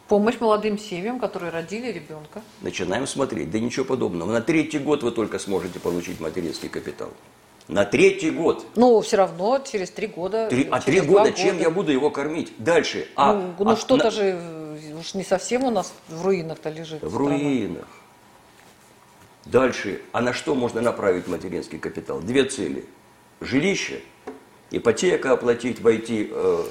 Помощь 0.07 0.39
молодым 0.39 0.79
семьям, 0.79 1.19
которые 1.19 1.51
родили 1.51 1.91
ребенка. 1.91 2.41
Начинаем 2.61 3.05
смотреть. 3.05 3.51
Да 3.51 3.59
ничего 3.59 3.85
подобного. 3.85 4.31
На 4.31 4.41
третий 4.41 4.79
год 4.79 5.03
вы 5.03 5.11
только 5.11 5.39
сможете 5.39 5.79
получить 5.79 6.19
материнский 6.19 6.69
капитал. 6.69 7.09
На 7.67 7.85
третий 7.85 8.31
год. 8.31 8.65
Ну, 8.75 8.99
все 9.01 9.17
равно 9.17 9.59
через 9.59 9.91
три 9.91 10.07
года. 10.07 10.47
Три, 10.49 10.67
а 10.69 10.81
три 10.81 10.99
года, 10.99 11.29
года 11.29 11.31
чем 11.33 11.59
я 11.59 11.69
буду 11.69 11.91
его 11.91 12.09
кормить? 12.09 12.51
Дальше. 12.57 13.07
А, 13.15 13.33
ну, 13.33 13.53
ну 13.59 13.71
а, 13.71 13.77
что-то 13.77 14.05
на... 14.05 14.11
же 14.11 14.97
уж 14.99 15.13
не 15.13 15.23
совсем 15.23 15.63
у 15.63 15.69
нас 15.69 15.93
в 16.09 16.25
руинах-то 16.25 16.69
лежит. 16.69 17.01
В 17.01 17.09
страна. 17.09 17.29
руинах. 17.29 17.87
Дальше. 19.45 20.01
А 20.11 20.21
на 20.21 20.33
что 20.33 20.55
можно 20.55 20.81
направить 20.81 21.27
материнский 21.27 21.77
капитал? 21.77 22.19
Две 22.19 22.45
цели. 22.45 22.85
Жилище– 23.39 24.01
ипотека 24.73 25.31
оплатить, 25.31 25.79
войти 25.79 26.29
э, 26.29 26.63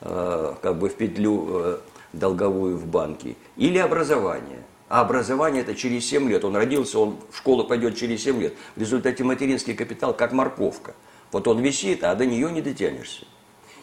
э, 0.00 0.54
как 0.60 0.78
бы 0.78 0.88
в 0.88 0.94
петлю 0.94 1.46
э, 1.50 1.78
долговую 2.12 2.76
в 2.76 2.86
банке, 2.86 3.36
или 3.56 3.78
образование. 3.78 4.64
А 4.88 5.02
образование 5.02 5.62
это 5.62 5.76
через 5.76 6.04
7 6.06 6.28
лет. 6.28 6.44
Он 6.44 6.56
родился, 6.56 6.98
он 6.98 7.18
в 7.30 7.36
школу 7.36 7.64
пойдет 7.64 7.96
через 7.96 8.24
7 8.24 8.40
лет. 8.40 8.54
В 8.74 8.80
результате 8.80 9.22
материнский 9.22 9.74
капитал 9.74 10.12
как 10.12 10.32
морковка. 10.32 10.94
Вот 11.30 11.46
он 11.46 11.60
висит, 11.60 12.02
а 12.02 12.14
до 12.16 12.26
нее 12.26 12.50
не 12.50 12.60
дотянешься. 12.60 13.24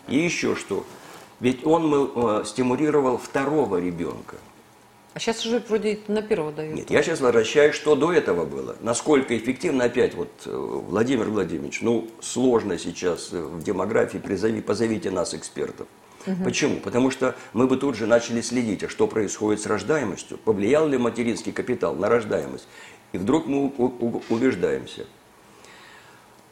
И 0.10 0.18
еще 0.18 0.56
что. 0.56 0.84
Ведь 1.40 1.66
он 1.66 2.12
э, 2.14 2.44
стимулировал 2.46 3.18
второго 3.18 3.78
ребенка. 3.78 4.36
А 5.18 5.20
сейчас 5.20 5.44
уже 5.48 5.64
вроде 5.68 5.98
на 6.08 6.22
первого 6.22 6.52
дают. 6.52 6.76
Нет, 6.76 6.92
я 6.92 7.02
сейчас 7.02 7.22
возвращаюсь, 7.22 7.74
что 7.74 7.96
до 7.96 8.14
этого 8.14 8.46
было. 8.46 8.76
Насколько 8.82 9.36
эффективно, 9.36 9.86
опять, 9.86 10.14
вот, 10.14 10.30
э, 10.46 10.52
Владимир 10.56 11.26
Владимирович, 11.26 11.82
ну, 11.82 12.08
сложно 12.22 12.78
сейчас 12.78 13.30
э, 13.32 13.42
в 13.42 13.64
демографии, 13.64 14.20
призови, 14.20 14.62
позовите 14.62 15.10
нас, 15.10 15.34
экспертов. 15.34 15.88
Угу. 16.28 16.44
Почему? 16.44 16.76
Потому 16.82 17.10
что 17.10 17.34
мы 17.54 17.66
бы 17.66 17.78
тут 17.78 17.96
же 17.96 18.06
начали 18.06 18.42
следить, 18.42 18.84
а 18.84 18.90
что 18.90 19.08
происходит 19.08 19.60
с 19.60 19.66
рождаемостью, 19.66 20.38
повлиял 20.38 20.88
ли 20.88 21.00
материнский 21.00 21.52
капитал 21.52 21.96
на 21.96 22.10
рождаемость. 22.10 22.68
И 23.12 23.18
вдруг 23.18 23.48
мы 23.48 23.70
убеждаемся. 24.30 25.08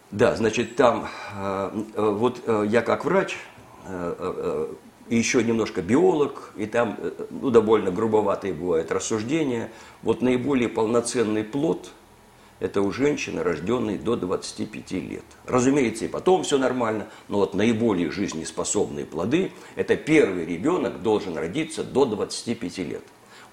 Да, 0.10 0.36
значит, 0.36 0.76
там, 0.76 1.08
э, 1.36 1.84
вот 1.94 2.42
я 2.68 2.82
как 2.82 3.06
врач, 3.06 3.38
и 5.08 5.16
еще 5.16 5.44
немножко 5.44 5.82
биолог, 5.82 6.52
и 6.56 6.66
там 6.66 6.98
э, 6.98 7.12
ну, 7.30 7.50
довольно 7.50 7.92
грубоватые 7.92 8.54
бывают 8.54 8.92
рассуждения. 8.92 9.70
Вот 10.02 10.22
наиболее 10.22 10.70
полноценный 10.70 11.44
плод– 11.44 11.92
это 12.60 12.82
у 12.82 12.92
женщины, 12.92 13.44
рожденной 13.44 13.98
до 13.98 14.16
25 14.16 14.92
лет. 14.94 15.24
Разумеется, 15.46 16.06
и 16.06 16.08
потом 16.08 16.44
все 16.44 16.58
нормально, 16.58 17.08
но 17.28 17.38
вот 17.38 17.54
наиболее 17.54 18.12
жизнеспособные 18.12 19.06
плоды– 19.06 19.52
это 19.76 19.96
первый 19.96 20.46
ребенок 20.46 21.02
должен 21.04 21.38
родиться 21.38 21.84
до 21.84 22.06
25 22.06 22.78
лет. 22.80 23.04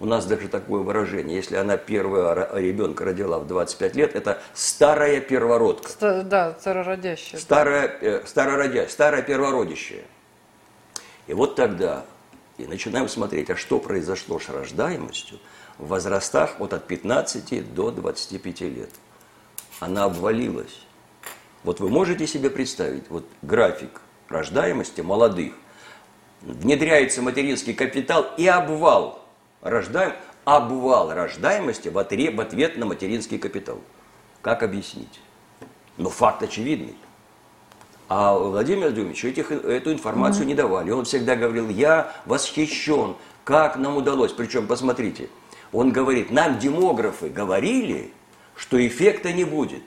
У 0.01 0.07
нас 0.07 0.25
даже 0.27 0.49
такое 0.49 0.83
выражение, 0.83 1.37
если 1.37 1.55
она 1.57 1.77
первого 1.77 2.59
ребенка 2.59 3.05
родила 3.05 3.39
в 3.39 3.47
25 3.47 3.95
лет, 3.95 4.17
это 4.17 4.41
старая 4.55 5.21
первородка. 5.21 5.91
Ста- 5.91 6.23
да, 6.23 6.57
старородящая. 6.59 7.41
Старая, 7.41 7.89
да. 7.89 8.07
э, 8.07 8.23
старородящая, 8.27 8.89
старая 8.89 9.23
первородящая. 9.23 10.03
И 11.27 11.35
вот 11.35 11.57
тогда 11.57 12.05
и 12.59 12.67
начинаем 12.67 13.09
смотреть, 13.09 13.51
а 13.51 13.57
что 13.57 13.79
произошло 13.79 14.39
с 14.39 14.49
рождаемостью 14.49 15.39
в 15.79 15.89
возрастах 15.89 16.59
вот 16.59 16.73
от 16.73 16.87
15 16.87 17.75
до 17.75 17.91
25 17.91 18.61
лет. 18.63 18.91
Она 19.81 20.05
обвалилась. 20.05 20.87
Вот 21.65 21.81
вы 21.81 21.89
можете 21.89 22.27
себе 22.27 22.51
представить, 22.51 23.09
вот 23.09 23.25
график 23.43 24.01
рождаемости 24.29 25.01
молодых, 25.01 25.55
внедряется 26.43 27.23
материнский 27.23 27.75
капитал 27.75 28.27
и 28.37 28.47
обвал 28.47 29.23
рождаем, 29.61 30.15
обвал 30.45 31.15
рождаемости 31.15 31.89
в 31.89 31.99
ответ 31.99 32.77
на 32.77 32.87
материнский 32.87 33.39
капитал. 33.39 33.81
Как 34.43 34.63
объяснить? 34.63 35.21
Но 35.97 36.11
факт 36.11 36.43
очевидный. 36.43 36.97
А 38.15 38.37
Владимир 38.37 38.89
Владимирович 38.89 39.25
этих, 39.25 39.51
эту 39.51 39.91
информацию 39.91 40.45
mm-hmm. 40.45 40.49
не 40.49 40.55
давали. 40.55 40.91
Он 40.91 41.07
всегда 41.07 41.35
говорил, 41.35 41.71
я 41.71 42.13
восхищен, 42.27 43.17
как 43.43 43.79
нам 43.79 43.97
удалось. 43.97 44.33
Причем, 44.33 44.67
посмотрите, 44.67 45.31
он 45.73 45.93
говорит, 45.93 46.31
нам 46.31 46.59
демографы 46.59 47.31
говорили, 47.31 48.13
что 48.55 48.87
эффекта 48.87 49.33
не 49.33 49.45
будет. 49.45 49.81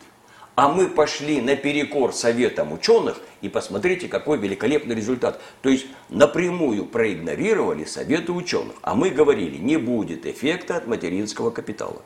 А 0.55 0.69
мы 0.69 0.87
пошли 0.87 1.39
наперекор 1.39 2.13
советам 2.13 2.73
ученых, 2.73 3.19
и 3.41 3.49
посмотрите, 3.49 4.07
какой 4.07 4.39
великолепный 4.39 4.95
результат. 4.95 5.39
То 5.61 5.69
есть 5.69 5.85
напрямую 6.09 6.85
проигнорировали 6.85 7.83
советы 7.83 8.31
ученых. 8.31 8.73
А 8.81 8.95
мы 8.95 9.11
говорили, 9.11 9.57
не 9.57 9.77
будет 9.77 10.25
эффекта 10.25 10.77
от 10.77 10.87
материнского 10.87 11.51
капитала. 11.51 12.01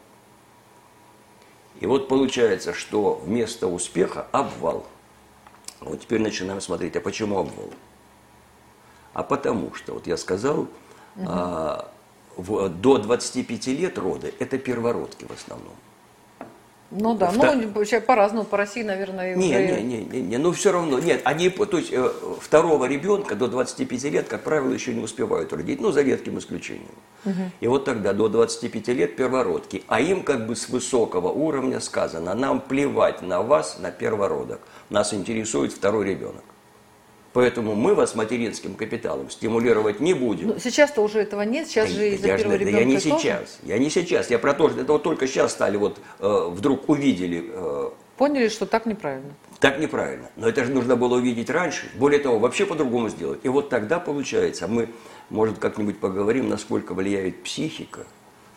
И 1.80 1.86
вот 1.86 2.10
получается, 2.10 2.74
что 2.74 3.22
вместо 3.24 3.68
успеха 3.68 4.28
обвал– 4.34 4.86
вот 5.82 6.02
теперь 6.02 6.22
начинаем 6.22 6.62
смотреть, 6.62 6.96
а 6.96 7.02
почему 7.02 7.40
обвал? 7.40 7.70
А 9.14 9.24
потому 9.24 9.74
что, 9.74 9.94
вот 9.94 10.08
я 10.08 10.18
сказал, 10.18 10.60
угу. 10.60 10.70
а, 11.26 11.92
в, 12.38 12.70
до 12.70 12.98
25 12.98 13.68
лет 13.68 13.98
роды– 13.98 14.34
это 14.40 14.58
первородки 14.58 15.26
в 15.26 15.32
основном. 15.32 15.76
Ну 16.92 17.14
да, 17.14 17.30
Втор... 17.30 17.56
ну 17.56 18.02
по-разному, 18.02 18.46
по 18.46 18.58
России, 18.58 18.82
наверное, 18.82 19.36
не, 19.36 19.50
уже... 19.50 19.82
не, 19.82 19.82
не, 19.84 19.98
не, 20.06 20.22
не, 20.22 20.38
ну 20.38 20.52
все 20.52 20.72
равно, 20.72 20.98
нет, 21.00 21.22
они, 21.24 21.50
то 21.50 21.78
есть 21.78 21.92
э, 21.92 22.10
второго 22.42 22.86
ребенка 22.86 23.36
до 23.36 23.48
25 23.48 24.04
лет, 24.06 24.28
как 24.28 24.42
правило, 24.42 24.74
еще 24.74 24.96
не 24.96 25.04
успевают 25.04 25.54
родить, 25.54 25.80
ну 25.80 25.92
за 25.92 26.02
редким 26.02 26.40
исключением. 26.40 26.88
Угу. 27.26 27.34
И 27.60 27.68
вот 27.68 27.86
тогда 27.86 28.14
до 28.14 28.28
25 28.28 28.88
лет 28.88 29.16
первородки, 29.16 29.84
а 29.88 30.02
им 30.02 30.24
как 30.24 30.48
бы 30.48 30.56
с 30.56 30.68
высокого 30.68 31.28
уровня 31.28 31.80
сказано, 31.80 32.34
нам 32.34 32.60
плевать 32.60 33.22
на 33.22 33.44
вас, 33.44 33.78
на 33.78 33.92
первородок, 33.92 34.62
нас 34.90 35.14
интересует 35.14 35.74
второй 35.74 36.06
ребенок. 36.06 36.44
Поэтому 37.34 37.76
мы 37.76 37.94
вас 37.94 38.16
материнским 38.16 38.74
капиталом 38.74 39.30
стимулировать 39.30 40.00
не 40.00 40.14
будем. 40.14 40.48
Ну, 40.48 40.60
сейчас-то 40.60 41.02
уже 41.02 41.20
этого 41.20 41.44
нет, 41.44 41.68
сейчас 41.68 41.90
да, 41.90 41.96
же 41.96 42.10
из-за 42.10 42.28
первого 42.28 42.56
ребенка 42.56 42.72
да 42.72 42.80
я 42.80 42.86
не 42.86 43.00
тоже? 43.00 43.20
сейчас, 43.22 43.60
я 43.64 43.78
не 43.78 43.90
сейчас, 43.90 44.32
я 44.32 44.40
про 44.40 44.54
то, 44.56 44.70
что 44.70 44.82
это 44.82 44.92
вот 44.94 45.04
только 45.04 45.28
сейчас 45.28 45.52
стали 45.52 45.78
вот 45.78 46.00
э, 46.20 46.48
вдруг 46.50 46.90
увидели. 46.90 47.46
Э, 47.48 47.90
Поняли, 48.18 48.50
что 48.50 48.66
так 48.66 48.86
неправильно. 48.88 49.32
Так 49.60 49.80
неправильно. 49.80 50.30
Но 50.36 50.50
это 50.50 50.66
же 50.66 50.72
нужно 50.72 50.96
было 50.96 51.18
увидеть 51.18 51.50
раньше. 51.50 51.90
Более 51.96 52.20
того, 52.20 52.40
вообще 52.40 52.66
по-другому 52.66 53.10
сделать. 53.10 53.42
И 53.44 53.48
вот 53.48 53.70
тогда 53.70 54.00
получается, 54.00 54.68
мы, 54.68 54.90
может, 55.30 55.60
как-нибудь 55.60 56.00
поговорим, 56.00 56.50
насколько 56.50 56.94
влияет 56.94 57.44
психика 57.44 58.06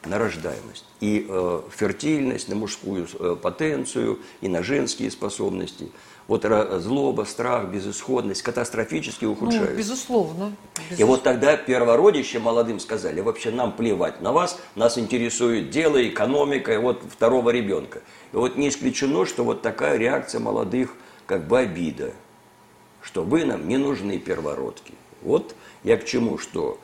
на 0.04 0.18
рождаемость. 0.18 0.84
И 1.00 1.26
э, 1.28 1.60
фертильность, 1.70 2.48
на 2.48 2.56
мужскую 2.56 3.06
э, 3.18 3.36
потенцию, 3.40 4.20
и 4.40 4.48
на 4.48 4.62
женские 4.62 5.10
способности– 5.10 5.90
вот 6.28 6.46
злоба, 6.80 7.24
страх, 7.24 7.68
безысходность 7.68 8.42
катастрофически 8.42 9.24
ну, 9.24 9.32
ухудшаются. 9.32 9.72
Ну, 9.72 9.78
безусловно, 9.78 10.52
безусловно. 10.74 11.02
И 11.02 11.04
вот 11.04 11.22
тогда 11.22 11.56
первородище 11.56 12.38
молодым 12.38 12.80
сказали, 12.80 13.20
вообще 13.20 13.50
нам 13.50 13.72
плевать 13.72 14.20
на 14.20 14.32
вас, 14.32 14.58
нас 14.74 14.98
интересует 14.98 15.70
дело, 15.70 16.06
экономика, 16.06 16.72
и 16.72 16.76
вот 16.76 17.02
второго 17.08 17.50
ребенка. 17.50 18.02
И 18.32 18.36
вот 18.36 18.56
не 18.56 18.68
исключено, 18.68 19.26
что 19.26 19.44
вот 19.44 19.62
такая 19.62 19.98
реакция 19.98 20.40
молодых, 20.40 20.94
как 21.26 21.46
бы 21.46 21.58
обида, 21.58 22.12
что 23.02 23.24
вы 23.24 23.44
нам 23.44 23.68
не 23.68 23.76
нужны 23.76 24.18
первородки. 24.18 24.94
Вот 25.22 25.54
Я 25.84 25.96
к 25.96 26.04
чему, 26.04 26.38
что 26.38 26.78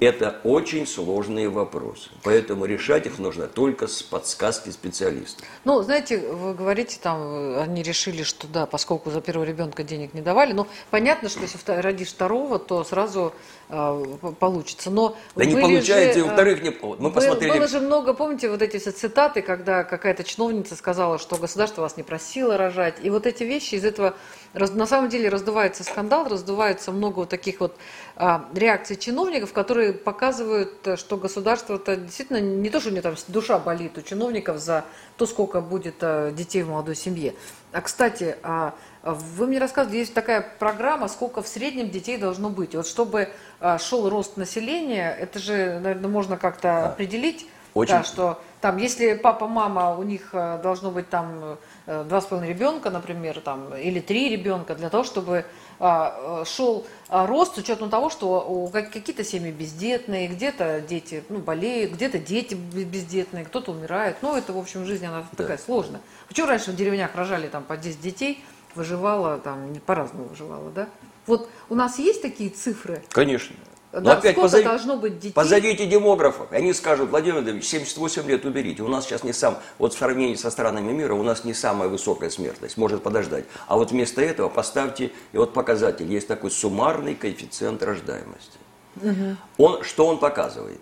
это 0.00 0.40
очень 0.44 0.86
сложные 0.86 1.48
вопросы. 1.48 2.10
Поэтому 2.22 2.64
решать 2.64 3.06
их 3.06 3.18
нужно 3.18 3.46
только 3.46 3.86
с 3.86 4.02
подсказки 4.02 4.70
специалистов. 4.70 5.46
Ну, 5.64 5.82
знаете, 5.82 6.18
вы 6.18 6.54
говорите, 6.54 6.98
там, 7.02 7.58
они 7.58 7.82
решили, 7.82 8.22
что 8.22 8.46
да, 8.46 8.66
поскольку 8.66 9.10
за 9.10 9.20
первого 9.20 9.44
ребенка 9.44 9.82
денег 9.82 10.14
не 10.14 10.20
давали, 10.20 10.52
ну, 10.52 10.66
понятно, 10.90 11.28
что 11.28 11.40
если 11.40 11.58
родишь 11.80 12.08
второго, 12.08 12.58
то 12.58 12.84
сразу 12.84 13.32
э, 13.68 14.04
получится. 14.38 14.90
Но 14.90 15.16
да 15.34 15.44
не 15.44 15.54
получается, 15.54 16.18
же, 16.18 16.20
и 16.20 16.22
во-вторых, 16.28 16.62
не... 16.62 16.70
Мы 16.70 16.96
был, 16.96 17.10
посмотрели... 17.12 17.52
Было 17.52 17.68
же 17.68 17.80
много, 17.80 18.12
помните, 18.12 18.48
вот 18.48 18.62
эти 18.62 18.78
все 18.78 18.90
цитаты, 18.90 19.42
когда 19.42 19.84
какая-то 19.84 20.24
чиновница 20.24 20.76
сказала, 20.76 21.18
что 21.18 21.36
государство 21.36 21.82
вас 21.82 21.96
не 21.96 22.02
просило 22.02 22.56
рожать. 22.56 22.96
И 23.02 23.10
вот 23.10 23.26
эти 23.26 23.44
вещи 23.44 23.76
из 23.76 23.84
этого 23.84 24.14
на 24.56 24.86
самом 24.86 25.08
деле 25.08 25.28
раздувается 25.28 25.84
скандал, 25.84 26.26
раздувается 26.28 26.92
много 26.92 27.20
вот 27.20 27.28
таких 27.28 27.60
вот 27.60 27.76
а, 28.16 28.48
реакций 28.54 28.96
чиновников, 28.96 29.52
которые 29.52 29.92
показывают, 29.92 30.86
э, 30.86 30.96
что 30.96 31.16
государство-то 31.16 31.96
действительно 31.96 32.40
не 32.40 32.70
то, 32.70 32.80
что 32.80 32.88
у 32.88 32.92
него 32.92 33.02
там 33.02 33.14
душа 33.28 33.58
болит 33.58 33.98
у 33.98 34.02
чиновников 34.02 34.58
за 34.58 34.84
то, 35.16 35.26
сколько 35.26 35.60
будет 35.60 35.96
а, 36.00 36.32
детей 36.32 36.62
в 36.62 36.70
молодой 36.70 36.96
семье. 36.96 37.34
А, 37.72 37.82
кстати, 37.82 38.36
а, 38.42 38.74
вы 39.02 39.46
мне 39.46 39.58
рассказывали, 39.58 39.98
есть 39.98 40.14
такая 40.14 40.40
программа, 40.40 41.08
сколько 41.08 41.42
в 41.42 41.46
среднем 41.48 41.90
детей 41.90 42.16
должно 42.16 42.50
быть. 42.50 42.74
вот 42.74 42.86
чтобы 42.86 43.28
а, 43.60 43.78
шел 43.78 44.08
рост 44.08 44.36
населения, 44.36 45.14
это 45.14 45.38
же, 45.38 45.78
наверное, 45.80 46.08
можно 46.08 46.36
как-то 46.36 46.62
да. 46.62 46.86
определить, 46.88 47.46
Очень... 47.76 47.94
Да, 47.94 48.04
что 48.04 48.40
там, 48.60 48.76
если 48.78 49.14
папа, 49.14 49.46
мама, 49.46 49.96
у 49.96 50.02
них 50.02 50.30
а, 50.32 50.58
должно 50.58 50.90
быть 50.90 51.08
там 51.08 51.58
Э, 51.86 52.04
два 52.04 52.20
с 52.20 52.26
половиной 52.26 52.52
ребенка, 52.52 52.90
например, 52.90 53.40
там, 53.40 53.74
или 53.76 54.00
три 54.00 54.28
ребенка, 54.28 54.74
для 54.74 54.90
того, 54.90 55.04
чтобы 55.04 55.44
а, 55.78 56.42
э, 56.42 56.44
шел 56.44 56.84
а, 57.08 57.26
рост 57.26 57.54
с 57.54 57.58
учетом 57.58 57.90
того, 57.90 58.10
что 58.10 58.68
какие-то 58.72 59.22
семьи 59.22 59.52
бездетные, 59.52 60.26
где-то 60.26 60.80
дети 60.80 61.22
ну, 61.28 61.38
болеют, 61.38 61.92
где-то 61.92 62.18
дети 62.18 62.54
бездетные, 62.54 63.44
кто-то 63.44 63.70
умирает. 63.70 64.16
Ну, 64.20 64.36
это, 64.36 64.52
в 64.52 64.58
общем, 64.58 64.84
жизнь, 64.84 65.06
она 65.06 65.24
да. 65.32 65.36
такая 65.36 65.58
сложная. 65.58 66.00
Почему 66.26 66.48
раньше 66.48 66.72
в 66.72 66.76
деревнях 66.76 67.14
рожали 67.14 67.46
там 67.46 67.62
по 67.62 67.76
10 67.76 68.00
детей, 68.00 68.44
выживала 68.74 69.38
там, 69.38 69.76
по-разному 69.86 70.24
выживала, 70.24 70.70
да? 70.70 70.88
Вот 71.26 71.48
у 71.68 71.76
нас 71.76 71.98
есть 71.98 72.20
такие 72.20 72.50
цифры? 72.50 73.02
Конечно. 73.10 73.54
Но 73.96 74.10
да, 74.10 74.12
опять 74.18 74.36
позови, 74.36 74.62
должно 74.62 74.98
быть 74.98 75.18
детей? 75.18 75.32
Позовите 75.32 75.86
демографов. 75.86 76.52
Они 76.52 76.74
скажут, 76.74 77.08
Владимир 77.08 77.36
Владимирович, 77.36 77.66
78 77.66 78.26
лет 78.28 78.44
уберите. 78.44 78.82
У 78.82 78.88
нас 78.88 79.06
сейчас 79.06 79.24
не 79.24 79.32
сам, 79.32 79.58
вот 79.78 79.94
в 79.94 79.98
сравнении 79.98 80.34
со 80.34 80.50
странами 80.50 80.92
мира, 80.92 81.14
у 81.14 81.22
нас 81.22 81.44
не 81.44 81.54
самая 81.54 81.88
высокая 81.88 82.28
смертность, 82.28 82.76
может 82.76 83.02
подождать. 83.02 83.46
А 83.66 83.76
вот 83.76 83.92
вместо 83.92 84.20
этого 84.20 84.50
поставьте, 84.50 85.12
и 85.32 85.38
вот 85.38 85.54
показатель, 85.54 86.12
есть 86.12 86.28
такой 86.28 86.50
суммарный 86.50 87.14
коэффициент 87.14 87.82
рождаемости. 87.82 88.58
Угу. 89.02 89.36
Он, 89.56 89.82
что 89.82 90.06
он 90.06 90.18
показывает? 90.18 90.80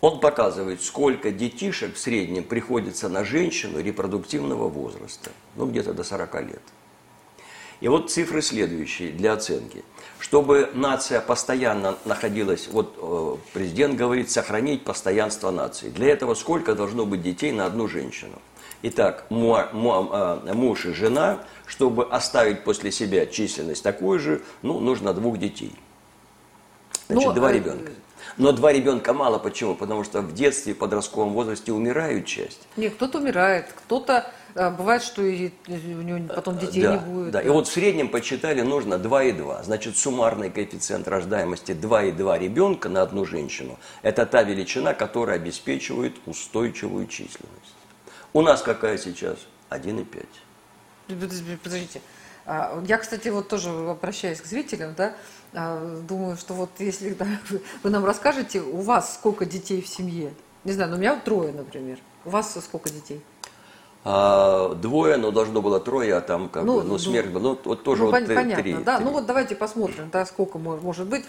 Он 0.00 0.18
показывает, 0.20 0.82
сколько 0.82 1.30
детишек 1.32 1.94
в 1.94 1.98
среднем 1.98 2.44
приходится 2.44 3.10
на 3.10 3.22
женщину 3.22 3.82
репродуктивного 3.82 4.68
возраста, 4.68 5.30
ну 5.56 5.66
где-то 5.66 5.92
до 5.92 6.04
40 6.04 6.34
лет. 6.42 6.62
И 7.80 7.88
вот 7.88 8.10
цифры 8.10 8.42
следующие 8.42 9.12
для 9.12 9.32
оценки– 9.32 9.84
чтобы 10.18 10.70
нация 10.74 11.20
постоянно 11.20 11.96
находилась, 12.04 12.68
вот 12.68 12.96
э, 13.00 13.36
президент 13.52 13.96
говорит, 13.96 14.30
сохранить 14.30 14.84
постоянство 14.84 15.50
нации. 15.50 15.90
Для 15.90 16.08
этого 16.08 16.34
сколько 16.34 16.74
должно 16.74 17.06
быть 17.06 17.22
детей 17.22 17.52
на 17.52 17.66
одну 17.66 17.86
женщину? 17.86 18.40
Итак, 18.82 19.26
э, 19.30 20.54
муж 20.54 20.86
и 20.86 20.92
жена, 20.92 21.40
чтобы 21.66 22.06
оставить 22.06 22.64
после 22.64 22.90
себя 22.90 23.26
численность 23.26 23.82
такую 23.82 24.18
же, 24.18 24.42
ну, 24.62 24.80
нужно 24.80 25.12
двух 25.12 25.38
детей. 25.38 25.72
Значит, 27.08 27.28
Но, 27.28 27.32
два 27.32 27.52
э, 27.52 27.54
ребенка. 27.54 27.92
Но 28.38 28.52
два 28.52 28.72
ребенка 28.72 29.12
мало. 29.12 29.38
Почему? 29.38 29.74
Потому 29.74 30.02
что 30.02 30.22
в 30.22 30.34
детстве, 30.34 30.74
в 30.74 30.78
подростковом 30.78 31.34
возрасте 31.34 31.72
умирают 31.72 32.26
часть. 32.26 32.66
Нет, 32.76 32.94
кто-то 32.94 33.18
умирает, 33.18 33.66
кто-то 33.72 34.30
а, 34.56 34.70
бывает, 34.70 35.02
что 35.02 35.22
и 35.22 35.50
у 35.68 36.02
него 36.02 36.34
потом 36.34 36.58
детей 36.58 36.82
да, 36.82 36.92
не 36.96 36.98
будет. 36.98 37.30
Да. 37.32 37.40
да, 37.40 37.46
и 37.46 37.48
вот 37.50 37.68
в 37.68 37.72
среднем 37.72 38.08
почитали 38.08 38.62
нужно 38.62 38.94
2,2. 38.94 39.64
Значит, 39.64 39.96
суммарный 39.96 40.50
коэффициент 40.50 41.06
рождаемости 41.06 41.72
2,2 41.72 42.38
ребенка 42.38 42.88
на 42.88 43.02
одну 43.02 43.24
женщину. 43.26 43.78
Это 44.02 44.24
та 44.24 44.42
величина, 44.42 44.94
которая 44.94 45.36
обеспечивает 45.36 46.16
устойчивую 46.24 47.06
численность. 47.06 47.74
У 48.32 48.40
нас 48.40 48.62
какая 48.62 48.96
сейчас? 48.96 49.36
1,5. 49.70 51.58
Подождите. 51.62 52.00
А, 52.46 52.82
я, 52.86 52.96
кстати, 52.98 53.28
вот 53.28 53.48
тоже 53.48 53.70
обращаюсь 53.70 54.40
к 54.40 54.46
зрителям, 54.46 54.94
да, 54.94 55.16
а, 55.52 56.00
думаю, 56.08 56.36
что 56.36 56.54
вот 56.54 56.70
если 56.78 57.10
да, 57.10 57.26
вы 57.82 57.90
нам 57.90 58.04
расскажете, 58.04 58.60
у 58.60 58.80
вас 58.80 59.14
сколько 59.14 59.44
детей 59.44 59.82
в 59.82 59.88
семье? 59.88 60.32
Не 60.64 60.72
знаю, 60.72 60.90
но 60.90 60.96
у 60.96 60.98
меня 60.98 61.16
трое, 61.16 61.52
например. 61.52 61.98
У 62.24 62.30
вас 62.30 62.56
сколько 62.64 62.88
детей? 62.88 63.22
А, 64.08 64.74
двое, 64.74 65.16
но 65.16 65.32
должно 65.32 65.60
было 65.60 65.80
трое, 65.80 66.14
а 66.14 66.20
там 66.20 66.48
как 66.48 66.62
ну, 66.62 66.76
бы, 66.76 66.82
ну, 66.84 66.90
ну 66.90 66.98
смерть 66.98 67.28
была, 67.28 67.42
ну, 67.42 67.58
вот 67.64 67.82
тоже 67.82 68.04
ну, 68.04 68.12
вот 68.12 68.12
понятно, 68.12 68.62
три. 68.62 68.74
да, 68.74 68.96
три. 68.98 69.04
ну 69.04 69.10
вот 69.10 69.26
давайте 69.26 69.56
посмотрим, 69.56 70.10
да, 70.12 70.24
сколько 70.26 70.58
может 70.58 71.08
быть, 71.08 71.24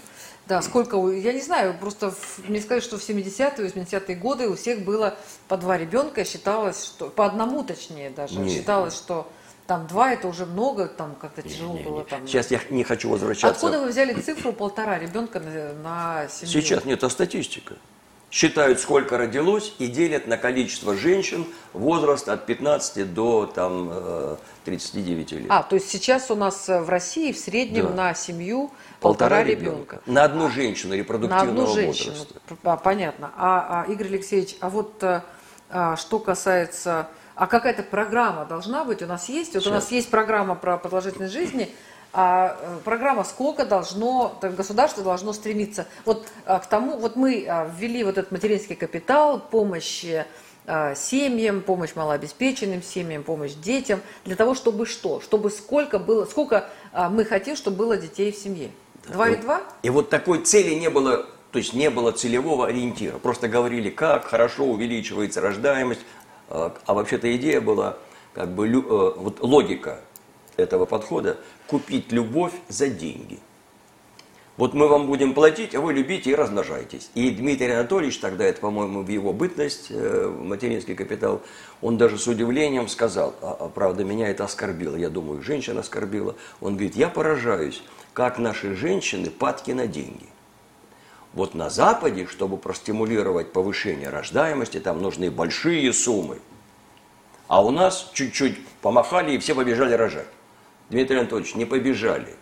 да, 0.46 0.62
сколько, 0.62 0.98
я 1.10 1.34
не 1.34 1.42
знаю, 1.42 1.76
просто 1.80 2.14
мне 2.48 2.62
сказали, 2.62 2.82
что 2.82 3.00
в 3.00 3.02
70-е, 3.02 3.68
80-е 3.68 4.16
годы 4.16 4.48
у 4.48 4.56
всех 4.56 4.86
было 4.86 5.16
по 5.48 5.58
два 5.58 5.76
ребенка, 5.76 6.24
считалось, 6.24 6.86
что, 6.86 7.08
по 7.08 7.26
одному 7.26 7.64
точнее 7.64 8.12
даже, 8.12 8.40
Нет. 8.40 8.52
считалось, 8.52 8.96
что 8.96 9.28
там 9.66 9.88
два 9.88 10.14
это 10.14 10.28
уже 10.28 10.46
много, 10.46 10.88
там 10.88 11.16
как-то 11.16 11.42
тяжело 11.42 11.74
не, 11.74 11.84
было. 11.84 12.04
Там. 12.04 12.28
Сейчас 12.28 12.52
я 12.52 12.60
не 12.70 12.84
хочу 12.84 13.10
возвращаться. 13.10 13.50
Откуда 13.50 13.82
вы 13.82 13.90
взяли 13.90 14.14
цифру 14.14 14.54
полтора 14.54 15.00
ребенка 15.00 15.40
на, 15.40 15.74
на 15.74 16.28
семью? 16.30 16.54
Сейчас 16.54 16.86
нет, 16.86 17.00
это 17.00 17.10
статистика 17.10 17.76
считают, 18.30 18.80
сколько 18.80 19.18
родилось, 19.18 19.74
и 19.80 19.88
делят 19.88 20.28
на 20.28 20.38
количество 20.38 20.96
женщин 20.96 21.46
возраст 21.74 22.28
от 22.28 22.46
15 22.46 23.14
до 23.14 23.46
там, 23.46 24.38
39 24.66 25.34
э, 25.34 25.36
лет. 25.38 25.46
А, 25.50 25.64
то 25.64 25.76
есть 25.76 25.90
сейчас 25.90 26.30
у 26.30 26.36
нас 26.36 26.68
э, 26.68 26.82
в 26.82 26.90
России 26.90 27.32
в 27.32 27.38
среднем 27.38 27.88
да. 27.88 27.94
на 27.94 28.14
семью 28.14 28.72
полтора, 29.00 29.38
полтора 29.38 29.44
ребенка. 29.44 29.72
ребенка. 29.72 30.02
На 30.06 30.24
одну 30.26 30.50
женщину 30.50 30.96
репродуктивного 30.96 31.46
на 31.46 31.64
одну 31.64 31.74
женщину. 31.74 32.16
возраста. 32.16 32.80
Понятно. 32.84 33.32
А, 33.38 33.84
а, 33.88 33.92
Игорь 33.92 34.08
Алексеевич, 34.08 34.58
а 34.60 34.70
вот 34.70 35.04
а, 35.04 35.24
а 35.70 35.96
что 35.96 36.20
касается... 36.20 37.10
А 37.36 37.46
какая-то 37.46 37.84
программа 37.84 38.46
должна 38.46 38.84
быть? 38.84 39.04
У 39.04 39.06
нас 39.06 39.30
есть? 39.30 39.54
Вот 39.54 39.62
Сейчас. 39.62 39.72
у 39.72 39.76
нас 39.76 39.92
есть 39.92 40.10
программа 40.10 40.56
про 40.56 40.78
продолжительность 40.78 41.34
жизни– 41.34 41.70
а 42.20 42.58
э, 42.60 42.80
программа 42.84 43.24
сколько 43.24 43.64
должно, 43.64 44.40
государство 44.42 45.04
должно 45.04 45.34
стремиться. 45.34 45.86
Вот 46.04 46.26
а, 46.48 46.58
к 46.58 46.66
тому, 46.66 46.98
вот 46.98 47.16
мы 47.16 47.46
а, 47.48 47.72
ввели 47.78 48.04
вот 48.04 48.18
этот 48.18 48.32
материнский 48.32 48.76
капитал, 48.76 49.40
помощь 49.40 50.04
а, 50.66 50.96
семьям, 50.96 51.62
помощь 51.62 51.94
малообеспеченным 51.94 52.82
семьям, 52.82 53.22
помощь 53.22 53.54
детям, 53.54 54.02
для 54.26 54.36
того, 54.36 54.56
чтобы 54.56 54.88
что? 54.88 55.22
Чтобы 55.22 55.52
сколько 55.52 56.00
было, 56.00 56.26
сколько 56.26 56.68
мы 56.92 57.24
хотим, 57.24 57.56
чтобы 57.56 57.78
было 57.78 57.98
детей 57.98 58.32
в 58.32 58.36
семье? 58.36 58.72
Два 59.10 59.30
и 59.30 59.36
два? 59.36 59.62
И 59.84 59.92
вот 59.92 60.10
такой 60.10 60.42
цели 60.42 60.74
не 60.74 60.90
было, 60.90 61.24
то 61.52 61.60
есть 61.60 61.76
не 61.76 61.92
было 61.92 62.12
целевого 62.12 62.66
ориентира. 62.66 63.20
Просто 63.20 63.48
говорили, 63.48 63.92
как 63.92 64.26
хорошо 64.26 64.64
увеличивается 64.66 65.40
рождаемость, 65.40 66.02
а 66.50 66.74
вообще-то 66.88 67.34
идея 67.36 67.62
была, 67.62 67.98
как 68.34 68.50
бы, 68.50 68.68
э, 68.68 68.80
вот 68.80 69.40
логика 69.42 70.00
этого 70.58 70.86
подхода– 70.86 71.38
купить 71.68 72.12
любовь 72.12 72.54
за 72.68 72.90
деньги. 72.90 73.40
Вот 74.58 74.74
мы 74.74 74.88
вам 74.88 75.06
будем 75.06 75.36
платить, 75.36 75.76
а 75.76 75.82
вы 75.82 75.94
любите 75.94 76.32
и 76.32 76.36
размножайтесь. 76.36 77.12
И 77.14 77.30
Дмитрий 77.30 77.72
Анатольевич, 77.72 78.18
тогда 78.18 78.44
это, 78.44 78.60
по-моему, 78.60 79.04
в 79.04 79.08
его 79.08 79.32
бытность, 79.32 79.88
э, 79.92 80.34
материнский 80.36 80.96
капитал, 80.96 81.44
он 81.80 81.98
даже 82.00 82.18
с 82.18 82.26
удивлением 82.26 82.88
сказал, 82.88 83.36
а, 83.44 83.56
а 83.60 83.70
правда, 83.70 84.04
меня 84.04 84.30
это 84.30 84.46
оскорбило, 84.46 84.96
я 84.96 85.10
думаю, 85.10 85.44
женщина 85.44 85.82
оскорбила. 85.82 86.36
Он 86.60 86.74
говорит, 86.74 86.96
я 86.96 87.08
поражаюсь, 87.08 87.84
как 88.14 88.40
наши 88.40 88.76
женщины 88.76 89.30
падки 89.30 89.72
на 89.72 89.86
деньги. 89.86 90.26
Вот 91.34 91.54
на 91.54 91.70
Западе, 91.70 92.26
чтобы 92.26 92.58
простимулировать 92.58 93.54
повышение 93.54 94.10
рождаемости, 94.10 94.80
там 94.80 95.04
нужны 95.04 95.30
большие 95.30 95.94
суммы. 95.94 96.40
А 97.48 97.64
у 97.64 97.70
нас 97.70 98.10
чуть-чуть 98.14 98.66
помахали 98.82 99.34
и 99.34 99.38
все 99.38 99.54
побежали 99.54 99.94
рожать. 99.94 100.26
Дмитрий 100.90 101.18
Анатольевич, 101.18 101.56
не 101.56 101.66
побежали. 101.66 102.36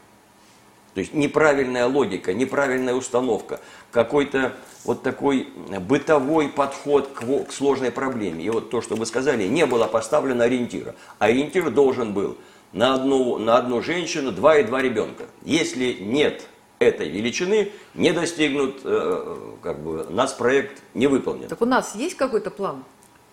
То 0.93 1.01
есть 1.01 1.13
неправильная 1.13 1.88
логика, 1.88 2.34
неправильная 2.34 2.93
установка, 2.93 3.60
какой-то 3.91 4.53
вот 4.86 5.03
такой 5.03 5.49
бытовой 5.81 6.47
подход 6.47 7.10
к, 7.10 7.47
к 7.47 7.51
сложной 7.51 7.91
проблеме. 7.91 8.45
И 8.45 8.49
вот 8.49 8.69
то, 8.69 8.81
что 8.81 8.95
вы 8.95 9.05
сказали, 9.05 9.43
не 9.45 9.65
было 9.65 9.88
поставлено 9.88 10.45
ориентира. 10.45 10.95
А 11.19 11.25
ориентир 11.25 11.69
должен 11.69 12.13
был 12.13 12.38
на 12.71 12.93
одну, 12.93 13.38
на 13.38 13.58
одну 13.58 13.81
женщину 13.81 14.31
два 14.31 14.58
и 14.58 14.63
два 14.63 14.81
ребенка. 14.81 15.25
Если 15.43 15.97
нет 15.99 16.47
этой 16.79 17.10
величины, 17.10 17.71
не 17.93 18.13
достигнут, 18.13 18.79
э, 18.84 19.38
как 19.62 19.79
бы, 19.81 20.05
нас 20.10 20.34
проект 20.34 20.81
не 20.93 21.08
выполнен. 21.08 21.47
Так 21.47 21.62
у 21.62 21.65
нас 21.65 21.95
есть 21.95 22.15
какой-то 22.15 22.51
план? 22.51 22.84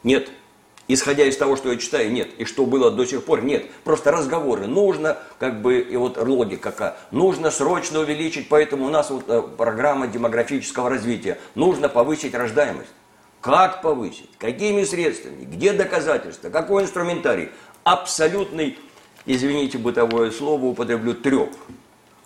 Нет. 0.03 0.31
Исходя 0.89 1.25
из 1.25 1.37
того, 1.37 1.57
что 1.57 1.71
я 1.71 1.79
читаю, 1.79 2.13
нет. 2.13 2.31
И 2.39 2.45
что 2.45 2.67
было 2.67 2.91
до 2.91 3.05
сих 3.05 3.25
пор, 3.25 3.43
нет. 3.43 3.67
Просто 3.85 4.11
разговоры. 4.11 4.67
Нужно, 4.67 5.19
как 5.39 5.63
бы, 5.63 5.81
и 5.81 5.97
вот 5.97 6.19
логика 6.19 6.71
какая. 6.71 6.97
Нужно 7.11 7.51
срочно 7.51 8.01
увеличить, 8.01 8.49
поэтому 8.49 8.87
у 8.87 8.89
нас 8.91 9.11
вот 9.11 9.25
э, 9.29 9.43
программа 9.57 10.07
демографического 10.07 10.91
развития. 10.91 11.39
Нужно 11.55 11.89
повысить 11.89 12.35
рождаемость. 12.35 12.91
Как 13.41 13.83
повысить? 13.83 14.31
Какими 14.39 14.85
средствами? 14.85 15.45
Где 15.45 15.73
доказательства? 15.73 16.51
Какой 16.51 16.85
инструментарий? 16.85 17.51
Абсолютный, 17.85 18.79
извините, 19.27 19.79
бытовое 19.79 20.31
слово 20.31 20.67
употреблю, 20.67 21.15
треп 21.15 21.51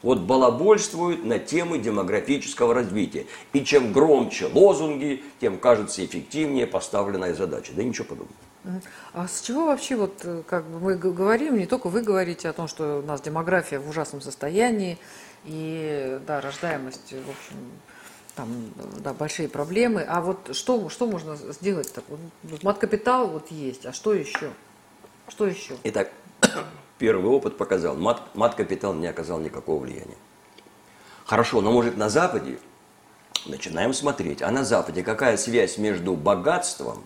вот 0.07 0.21
балабольствуют 0.21 1.25
на 1.25 1.40
темы 1.40 1.79
демографического 1.79 2.75
развития. 2.75 3.27
И 3.53 3.64
чем 3.64 3.92
громче 3.92 4.47
лозунги, 4.47 5.25
тем 5.40 5.59
кажется 5.59 6.05
эффективнее 6.05 6.66
поставленная 6.66 7.35
задача. 7.35 7.73
Да 7.75 7.83
ничего 7.83 8.05
подобного. 8.05 8.46
А 9.12 9.29
с 9.29 9.40
чего 9.42 9.66
вообще 9.66 9.96
вот 9.96 10.20
э, 10.24 10.42
как 10.46 10.64
бы 10.64 10.81
мы 10.81 10.96
говорим, 10.96 11.57
не 11.57 11.66
только 11.66 11.88
вы 11.88 12.02
говорите 12.02 12.48
о 12.48 12.52
том, 12.52 12.68
что 12.68 12.98
у 12.98 13.02
нас 13.02 13.20
демография 13.20 13.79
в 13.79 13.88
ужасном 13.88 14.20
состоянии, 14.20 14.98
и 15.44 16.20
да, 16.26 16.40
рождаемость, 16.40 17.12
в 17.12 17.31
общем, 17.31 17.57
там 18.35 18.48
да, 18.98 19.14
большие 19.14 19.48
проблемы. 19.48 20.02
А 20.02 20.20
вот 20.20 20.55
что, 20.57 20.88
что 20.88 21.07
можно 21.07 21.37
сделать-то? 21.37 22.02
Вот, 22.42 22.62
мат-капитал 22.62 23.29
вот 23.29 23.50
есть, 23.50 23.87
а 23.87 23.92
что 23.92 24.12
еще? 24.12 24.50
Что 25.29 25.46
еще? 25.46 25.76
Итак, 25.85 26.11
Первый 26.98 27.31
опыт 27.31 27.59
показал, 27.59 27.96
мат, 27.96 28.22
мат-капитал 28.35 28.94
не 28.94 29.07
оказал 29.07 29.38
никакого 29.38 29.83
влияния. 29.83 30.16
Хорошо, 31.26 31.61
но 31.61 31.70
может 31.70 31.96
на 31.96 32.09
Западе 32.09 32.59
начинаем 33.44 33.92
смотреть, 33.92 34.42
а 34.42 34.50
на 34.50 34.64
Западе 34.64 35.02
какая 35.02 35.37
связь 35.37 35.76
между 35.76 36.14
богатством 36.14 37.05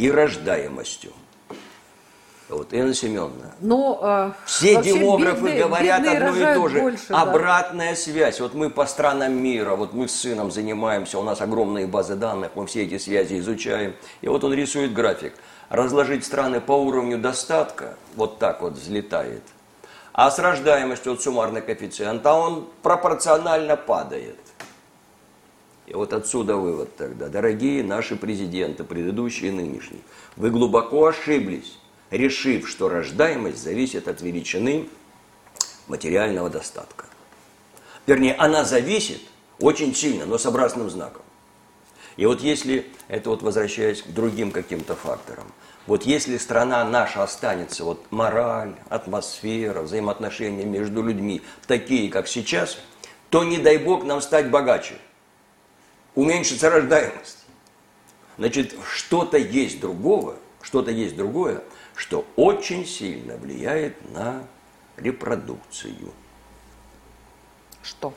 и 0.00 0.10
рождаемостью? 0.10 1.12
Вот, 2.48 2.72
Инна 2.72 2.94
Семеновна. 2.94 3.54
Но, 3.60 4.00
э, 4.02 4.32
Все 4.44 4.82
демографы 4.82 5.36
бедные, 5.36 5.62
говорят 5.62 6.02
бедные 6.02 6.28
одно 6.28 6.50
и 6.50 6.54
то 6.54 6.68
же. 6.68 6.80
Больше, 6.80 7.12
Обратная 7.12 7.90
да. 7.90 7.96
связь. 7.96 8.40
Вот 8.40 8.54
мы 8.54 8.70
по 8.70 8.86
странам 8.86 9.34
мира, 9.34 9.76
вот 9.76 9.92
мы 9.92 10.08
с 10.08 10.12
сыном 10.12 10.50
занимаемся, 10.50 11.20
у 11.20 11.22
нас 11.22 11.40
огромные 11.40 11.86
базы 11.86 12.16
данных, 12.16 12.50
мы 12.56 12.66
все 12.66 12.82
эти 12.84 12.98
связи 12.98 13.38
изучаем. 13.38 13.94
И 14.20 14.28
вот 14.28 14.42
он 14.42 14.52
рисует 14.52 14.92
график 14.92 15.34
разложить 15.68 16.24
страны 16.24 16.60
по 16.60 16.72
уровню 16.72 17.16
достатка, 17.18 17.94
вот 18.16 18.38
так 18.38 18.62
вот 18.62 18.72
взлетает, 18.72 19.42
а 20.12 20.30
с 20.30 20.38
рождаемостью, 20.40 21.12
вот 21.12 21.22
суммарный 21.22 21.62
коэффициент, 21.62 22.26
а 22.26 22.34
он 22.34 22.68
пропорционально 22.82 23.76
падает. 23.76 24.36
И 25.90 25.92
вот 25.92 26.12
отсюда 26.12 26.54
вывод 26.54 26.94
тогда. 26.94 27.28
Дорогие 27.28 27.82
наши 27.82 28.14
президенты, 28.14 28.84
предыдущие 28.84 29.50
и 29.50 29.52
нынешние, 29.52 30.02
вы 30.36 30.50
глубоко 30.50 31.06
ошиблись, 31.06 31.78
решив, 32.12 32.68
что 32.68 32.88
рождаемость 32.88 33.60
зависит 33.60 34.06
от 34.06 34.22
величины 34.22 34.88
материального 35.88 36.48
достатка. 36.48 37.06
Вернее, 38.06 38.34
она 38.34 38.64
зависит 38.64 39.20
очень 39.58 39.92
сильно, 39.92 40.26
но 40.26 40.38
с 40.38 40.46
обратным 40.46 40.88
знаком. 40.90 41.22
И 42.16 42.24
вот 42.24 42.40
если, 42.40 42.86
это 43.08 43.30
вот 43.30 43.42
возвращаясь 43.42 44.02
к 44.02 44.10
другим 44.10 44.52
каким-то 44.52 44.94
факторам, 44.94 45.46
вот 45.88 46.04
если 46.04 46.36
страна 46.36 46.84
наша 46.84 47.24
останется, 47.24 47.82
вот 47.82 48.00
мораль, 48.12 48.76
атмосфера, 48.90 49.82
взаимоотношения 49.82 50.64
между 50.64 51.02
людьми 51.02 51.42
такие, 51.66 52.12
как 52.12 52.28
сейчас, 52.28 52.78
то 53.28 53.42
не 53.42 53.58
дай 53.58 53.76
бог 53.76 54.04
нам 54.04 54.20
стать 54.20 54.50
богаче. 54.50 54.94
Уменьшится 56.14 56.70
рождаемость. 56.70 57.38
Значит, 58.38 58.74
что-то 58.90 59.38
есть 59.38 59.80
другого, 59.80 60.36
что-то 60.62 60.90
есть 60.90 61.16
другое, 61.16 61.62
что 61.94 62.26
очень 62.36 62.86
сильно 62.86 63.36
влияет 63.36 64.10
на 64.12 64.46
репродукцию. 64.96 66.12
Что? 67.82 68.14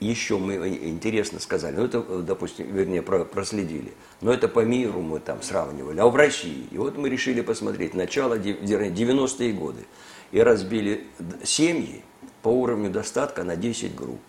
еще 0.00 0.38
мы 0.38 0.54
интересно 0.68 1.40
сказали, 1.40 1.76
ну 1.76 1.84
это, 1.84 2.00
допустим, 2.22 2.72
вернее, 2.72 3.02
проследили, 3.02 3.92
но 4.20 4.32
это 4.32 4.48
по 4.48 4.60
миру 4.60 5.00
мы 5.00 5.18
там 5.18 5.42
сравнивали, 5.42 5.98
а 5.98 6.06
в 6.06 6.16
России. 6.16 6.66
И 6.70 6.78
вот 6.78 6.96
мы 6.96 7.08
решили 7.08 7.40
посмотреть 7.40 7.94
начало 7.94 8.38
90-е 8.38 9.52
годы 9.52 9.84
и 10.30 10.40
разбили 10.40 11.06
семьи 11.42 12.02
по 12.42 12.48
уровню 12.48 12.90
достатка 12.90 13.42
на 13.42 13.56
10 13.56 13.94
групп. 13.94 14.20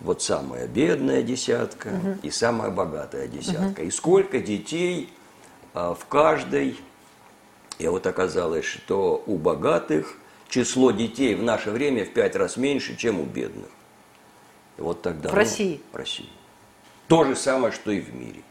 Вот 0.00 0.22
самая 0.22 0.66
бедная 0.66 1.22
десятка 1.22 1.88
угу. 1.88 2.18
и 2.22 2.30
самая 2.30 2.70
богатая 2.70 3.28
десятка. 3.28 3.80
Угу. 3.80 3.88
И 3.88 3.90
сколько 3.90 4.40
детей 4.40 5.12
а, 5.74 5.94
в 5.94 6.06
каждой. 6.06 6.78
И 7.78 7.88
вот 7.88 8.06
оказалось, 8.06 8.64
что 8.64 9.22
у 9.26 9.36
богатых 9.36 10.16
число 10.48 10.92
детей 10.92 11.34
в 11.34 11.42
наше 11.42 11.70
время 11.70 12.04
в 12.04 12.12
пять 12.12 12.36
раз 12.36 12.56
меньше, 12.56 12.96
чем 12.96 13.20
у 13.20 13.24
бедных. 13.24 13.68
И 14.78 14.82
вот 14.82 15.02
тогда, 15.02 15.28
в 15.28 15.32
ну, 15.32 15.38
России? 15.38 15.80
В 15.92 15.96
России. 15.96 16.28
То 17.08 17.24
же 17.24 17.34
самое, 17.36 17.72
что 17.72 17.90
и 17.90 18.00
в 18.00 18.14
мире. 18.14 18.42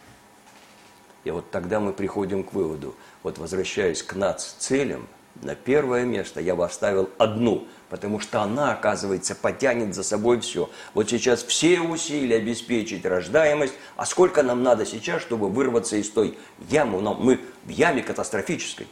И 1.24 1.32
вот 1.32 1.50
тогда 1.52 1.80
мы 1.80 1.94
приходим 1.94 2.44
к 2.44 2.54
выводу, 2.54 2.96
вот 3.24 3.38
возвращаясь 3.38 4.04
к 4.04 4.14
нац-целям, 4.14 5.08
на 5.42 5.56
первое 5.56 6.06
место 6.06 6.40
я 6.40 6.56
бы 6.56 6.64
оставил 6.64 7.10
одну, 7.18 7.68
потому 7.90 8.20
что 8.20 8.42
она, 8.42 8.74
оказывается, 8.74 9.36
потянет 9.36 9.96
за 9.96 10.04
собой 10.04 10.40
все. 10.40 10.70
Вот 10.94 11.10
сейчас 11.10 11.44
все 11.44 11.80
усилия 11.80 12.38
обеспечить 12.38 13.06
рождаемость, 13.06 13.74
а 13.96 14.06
сколько 14.06 14.44
нам 14.44 14.64
надо 14.64 14.86
сейчас, 14.86 15.22
чтобы 15.22 15.50
вырваться 15.50 15.98
из 15.98 16.10
той 16.10 16.38
ямы? 16.70 17.02
Мы 17.02 17.40
в 17.66 17.70
яме 17.70 18.04
катастрофической. 18.04 18.88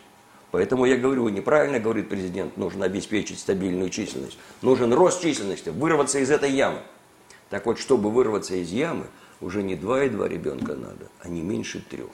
Поэтому 0.52 0.86
я 0.86 0.98
говорю, 0.98 1.30
неправильно 1.30 1.80
говорит 1.80 2.10
президент, 2.10 2.58
нужно 2.58 2.86
обеспечить 2.86 3.40
стабильную 3.40 3.90
численность. 3.90 4.38
Нужен 4.62 4.94
рост 4.94 5.22
численности, 5.22 5.70
вырваться 5.70 6.20
из 6.20 6.30
этой 6.30 6.52
ямы. 6.52 6.80
Так 7.50 7.66
вот, 7.66 7.80
чтобы 7.80 8.12
вырваться 8.12 8.56
из 8.56 8.70
ямы, 8.72 9.06
уже 9.40 9.64
не 9.64 9.76
два 9.76 10.04
и 10.04 10.10
два 10.10 10.28
ребенка 10.28 10.76
надо, 10.76 11.10
а 11.22 11.30
не 11.30 11.42
меньше 11.42 11.82
трех. 11.82 12.12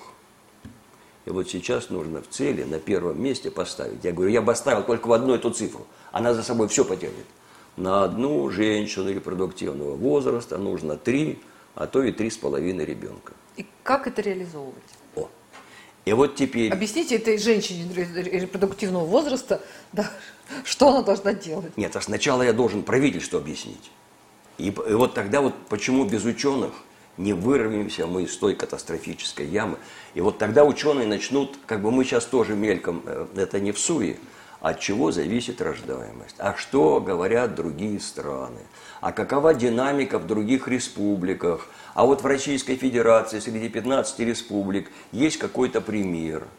И 1.27 1.29
вот 1.29 1.49
сейчас 1.49 1.89
нужно 1.89 2.21
в 2.21 2.29
цели 2.29 2.63
на 2.63 2.79
первом 2.79 3.21
месте 3.21 3.51
поставить. 3.51 4.01
Я 4.05 4.13
говорю, 4.13 4.31
я 4.31 4.41
бы 4.41 4.53
оставил 4.53 4.83
только 4.83 5.07
в 5.07 5.11
одну 5.11 5.35
эту 5.35 5.51
цифру. 5.51 5.85
Она 6.13 6.33
за 6.33 6.41
собой 6.41 6.69
все 6.69 6.85
потянет. 6.85 7.25
На 7.75 8.05
одну 8.05 8.49
женщину 8.49 9.11
репродуктивного 9.11 9.95
возраста 9.95 10.57
нужно 10.57 10.95
три, 10.95 11.39
а 11.75 11.85
то 11.85 12.01
и 12.01 12.13
три 12.13 12.29
с 12.29 12.37
половиной 12.37 12.85
ребенка. 12.85 13.33
И 13.57 13.65
как 13.83 14.07
это 14.07 14.21
реализовывать? 14.21 14.77
О. 15.17 15.27
И 16.05 16.13
вот 16.13 16.35
теперь... 16.35 16.71
Объясните 16.71 17.17
этой 17.17 17.37
женщине 17.37 17.93
репродуктивного 17.93 19.05
возраста, 19.05 19.61
да, 19.91 20.09
что 20.63 20.87
она 20.87 21.01
должна 21.01 21.33
делать? 21.33 21.75
Нет, 21.75 21.93
а 21.97 21.99
сначала 21.99 22.41
я 22.41 22.53
должен 22.53 22.83
правительству 22.83 23.37
объяснить. 23.37 23.91
И, 24.57 24.67
и 24.67 24.93
вот 24.93 25.13
тогда 25.13 25.41
вот 25.41 25.53
почему 25.67 26.05
без 26.05 26.23
ученых 26.23 26.71
не 27.17 27.33
вырвемся 27.33 28.07
мы 28.07 28.23
из 28.23 28.35
той 28.37 28.55
катастрофической 28.55 29.45
ямы. 29.45 29.77
И 30.13 30.21
вот 30.21 30.37
тогда 30.37 30.63
ученые 30.63 31.07
начнут, 31.07 31.57
как 31.65 31.81
бы 31.81 31.91
мы 31.91 32.03
сейчас 32.03 32.25
тоже 32.25 32.55
мельком, 32.55 33.03
э, 33.05 33.27
это 33.35 33.59
не 33.59 33.71
в 33.71 33.79
суе, 33.79 34.17
от 34.61 34.79
чего 34.79 35.11
зависит 35.11 35.61
рождаемость, 35.61 36.35
а 36.39 36.55
что 36.55 36.99
говорят 36.99 37.55
другие 37.55 37.99
страны, 37.99 38.61
а 39.01 39.11
какова 39.11 39.53
динамика 39.53 40.17
в 40.17 40.25
других 40.25 40.67
республиках, 40.67 41.67
а 41.93 42.05
вот 42.05 42.23
в 42.23 42.25
Российской 42.25 42.75
Федерации 42.75 43.39
среди 43.39 43.69
15 43.69 44.19
республик 44.19 44.91
есть 45.11 45.37
какой-то 45.37 45.81
пример– 45.81 46.47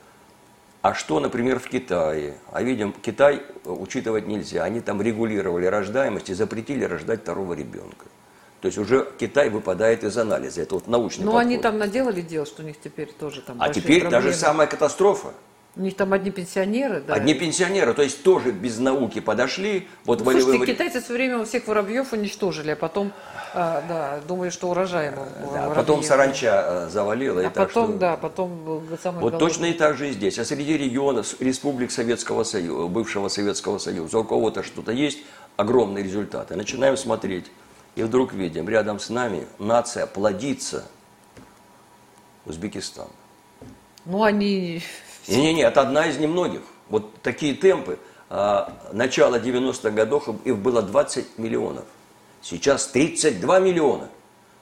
а 0.80 0.94
что, 0.94 1.18
например, 1.18 1.58
в 1.58 1.68
Китае? 1.68 2.34
А 2.52 2.62
видим, 2.62 2.92
Китай 2.92 3.42
э, 3.64 3.70
учитывать 3.70 4.28
нельзя. 4.28 4.62
Они 4.62 4.80
там 4.80 5.02
регулировали 5.02 5.66
рождаемость 5.66 6.30
и 6.30 6.34
запретили 6.34 6.84
рождать 6.84 7.22
второго 7.22 7.54
ребенка. 7.54 8.06
То 8.60 8.66
есть 8.66 8.78
уже 8.78 9.06
Китай 9.18 9.50
выпадает 9.50 10.02
из 10.04 10.18
анализа. 10.18 10.62
Это 10.62 10.74
вот 10.74 10.88
научный 10.88 11.24
Ну, 11.24 11.36
они 11.36 11.58
там 11.58 11.78
наделали 11.78 12.20
дел, 12.20 12.44
что 12.44 12.62
у 12.62 12.66
них 12.66 12.76
теперь 12.80 13.12
тоже 13.12 13.40
там 13.40 13.56
А 13.60 13.68
теперь 13.68 14.00
проблемы. 14.00 14.10
даже 14.24 14.36
самая 14.36 14.66
катастрофа. 14.66 15.32
У 15.76 15.80
них 15.80 15.94
там 15.94 16.12
одни 16.12 16.32
пенсионеры, 16.32 17.00
да? 17.06 17.14
Одни 17.14 17.34
пенсионеры, 17.34 17.94
то 17.94 18.02
есть 18.02 18.24
тоже 18.24 18.50
без 18.50 18.80
науки 18.80 19.20
подошли. 19.20 19.86
Вот 20.04 20.18
ну, 20.18 20.24
волевым... 20.24 20.56
Слушайте, 20.56 20.72
китайцы 20.72 21.00
все 21.00 21.12
время 21.12 21.44
всех 21.44 21.68
воробьев 21.68 22.12
уничтожили, 22.12 22.72
а 22.72 22.76
потом, 22.76 23.12
а, 23.54 23.84
да, 23.88 24.20
думали, 24.26 24.50
что 24.50 24.70
урожаем. 24.70 25.14
Да, 25.52 25.66
а 25.66 25.70
потом 25.70 26.02
саранча 26.02 26.64
э, 26.66 26.88
завалила. 26.90 27.42
А 27.42 27.44
и 27.44 27.48
потом, 27.48 27.64
так, 27.64 27.70
что... 27.70 27.86
да, 27.92 28.16
потом 28.16 28.64
был 28.64 28.82
самый 29.00 29.20
Вот 29.20 29.34
голодный. 29.34 29.38
точно 29.38 29.64
и 29.66 29.72
так 29.72 29.96
же 29.96 30.08
и 30.08 30.12
здесь. 30.12 30.40
А 30.40 30.44
среди 30.44 30.76
регионов, 30.76 31.36
республик 31.38 31.92
Советского 31.92 32.42
Союза, 32.42 32.88
бывшего 32.88 33.28
Советского 33.28 33.78
Союза, 33.78 34.18
у 34.18 34.24
кого-то 34.24 34.64
что-то 34.64 34.90
есть, 34.90 35.18
огромные 35.56 36.02
результаты. 36.02 36.56
Начинаем 36.56 36.96
смотреть, 36.96 37.44
и 37.98 38.02
вдруг 38.04 38.32
видим, 38.32 38.68
рядом 38.68 39.00
с 39.00 39.10
нами 39.10 39.48
нация 39.58 40.06
плодится. 40.06 40.86
Узбекистан. 42.46 43.08
Ну, 44.04 44.22
они 44.22 44.80
не-не-не, 45.26 45.62
это 45.62 45.80
одна 45.80 46.06
из 46.06 46.16
немногих. 46.16 46.62
Вот 46.90 47.20
такие 47.22 47.54
темпы. 47.54 47.98
А, 48.30 48.72
начало 48.92 49.40
90-х 49.40 49.90
годов 49.90 50.28
их 50.44 50.58
было 50.58 50.80
20 50.80 51.38
миллионов. 51.38 51.86
Сейчас 52.40 52.86
32 52.86 53.58
миллиона. 53.58 54.08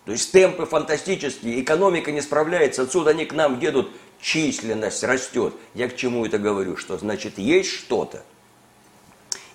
То 0.06 0.12
есть 0.12 0.32
темпы 0.32 0.64
фантастические, 0.64 1.60
экономика 1.60 2.12
не 2.12 2.22
справляется, 2.22 2.82
отсюда 2.82 3.10
они 3.10 3.26
к 3.26 3.34
нам 3.34 3.60
едут 3.60 3.90
численность 4.18 5.04
растет. 5.04 5.52
Я 5.74 5.90
к 5.90 5.96
чему 5.96 6.24
это 6.24 6.38
говорю? 6.38 6.78
Что 6.78 6.96
значит 6.96 7.36
есть 7.36 7.68
что-то. 7.70 8.22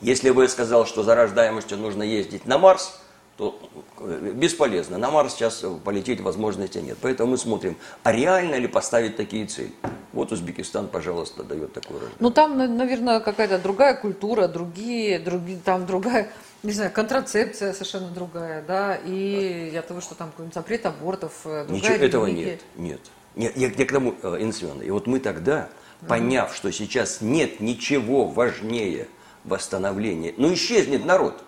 Если 0.02 0.30
бы 0.30 0.44
я 0.44 0.50
сказал, 0.50 0.86
что 0.86 1.02
за 1.02 1.16
рождаемостью 1.16 1.80
нужно 1.80 2.04
ездить 2.04 2.46
на 2.46 2.60
Марс, 2.60 3.02
то 3.42 3.58
э, 3.98 4.34
бесполезно. 4.36 5.00
На 5.00 5.10
Марс 5.10 5.34
сейчас 5.34 5.66
полететь 5.84 6.22
возможности 6.22 6.78
нет. 6.78 7.00
Поэтому 7.02 7.32
мы 7.32 7.38
смотрим, 7.40 7.76
а 8.04 8.12
реально 8.12 8.54
ли 8.54 8.68
поставить 8.68 9.18
такие 9.18 9.48
цели. 9.48 9.72
Вот 10.14 10.32
Узбекистан, 10.32 10.88
пожалуйста, 10.88 11.44
дает 11.44 11.74
такой 11.74 11.96
рождение. 11.96 12.18
Ну 12.20 12.30
там, 12.30 12.56
наверное, 12.78 13.20
какая-то 13.20 13.58
другая 13.58 13.96
культура, 13.96 14.48
другие, 14.48 15.18
другие, 15.18 15.58
там 15.58 15.88
другая, 15.88 16.32
не 16.62 16.72
знаю, 16.72 16.92
контрацепция 16.92 17.74
совершенно 17.74 18.12
другая, 18.12 18.64
да, 18.68 18.96
и 18.96 19.72
я 19.74 19.82
того, 19.82 20.02
что 20.02 20.14
там 20.14 20.30
какой-нибудь 20.30 20.54
запрет 20.54 20.86
абортов, 20.86 21.34
э, 21.46 21.66
другая 21.66 21.76
Ничего 21.76 21.94
религия. 21.94 22.08
этого 22.08 22.26
нет, 22.28 22.60
нет. 22.76 23.02
нет 23.36 23.58
я, 23.58 23.70
я 23.70 23.86
к 23.86 23.92
тому, 23.92 24.14
э, 24.22 24.38
Инна 24.40 24.54
Семеновна, 24.54 24.84
и 24.84 24.92
вот 24.92 25.08
мы 25.08 25.20
тогда, 25.20 25.70
поняв, 26.08 26.54
что 26.56 26.72
сейчас 26.72 27.22
нет 27.22 27.60
ничего 27.60 28.26
важнее 28.26 29.08
восстановления, 29.46 30.36
ну 30.38 30.54
исчезнет 30.54 31.06
народ. 31.06 31.44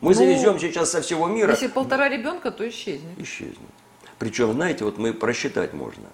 Мы 0.00 0.12
Ну, 0.12 0.14
завезем 0.14 0.58
сейчас 0.58 0.90
со 0.90 1.00
всего 1.00 1.26
мира. 1.26 1.52
Если 1.52 1.68
полтора 1.68 2.08
ребенка, 2.08 2.50
то 2.50 2.68
исчезнет. 2.68 3.18
исчезнет. 3.18 3.58
Причем, 4.18 4.52
знаете, 4.52 4.84
вот 4.84 4.98
мы 4.98 5.12
просчитать 5.12 5.72
можно. 5.72 6.04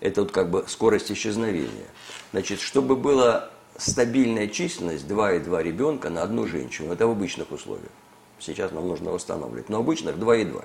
Это 0.00 0.22
вот 0.22 0.32
как 0.32 0.50
бы 0.50 0.64
скорость 0.68 1.10
исчезновения. 1.10 1.88
Значит, 2.32 2.60
чтобы 2.60 2.96
была 2.96 3.50
стабильная 3.76 4.46
численность 4.46 5.06
2,2 5.06 5.62
ребенка 5.62 6.10
на 6.10 6.22
одну 6.22 6.46
женщину, 6.46 6.92
это 6.92 7.06
в 7.06 7.10
обычных 7.10 7.50
условиях. 7.50 7.90
Сейчас 8.38 8.72
нам 8.72 8.86
нужно 8.86 9.10
восстанавливать. 9.10 9.68
Но 9.68 9.78
обычных 9.78 10.16
2,2. 10.16 10.64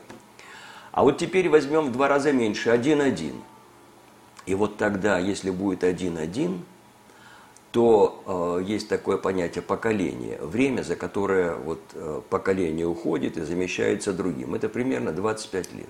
А 0.91 1.03
вот 1.03 1.17
теперь 1.17 1.47
возьмем 1.47 1.85
в 1.85 1.91
два 1.91 2.07
раза 2.07 2.31
меньше, 2.33 2.69
1,1. 2.69 3.33
И 4.45 4.55
вот 4.55 4.77
тогда, 4.77 5.19
если 5.19 5.49
будет 5.49 5.83
1,1, 5.83 6.59
то 7.77 8.57
э, 8.59 8.63
есть 8.65 8.89
такое 8.89 9.17
понятие 9.17 9.61
поколение, 9.61 10.39
время, 10.41 10.81
за 10.81 10.95
которое 10.95 11.53
вот, 11.53 11.79
э, 11.93 12.21
поколение 12.27 12.87
уходит 12.87 13.37
и 13.37 13.41
замещается 13.41 14.13
другим. 14.13 14.55
Это 14.55 14.67
примерно 14.67 15.11
25 15.11 15.73
лет. 15.73 15.89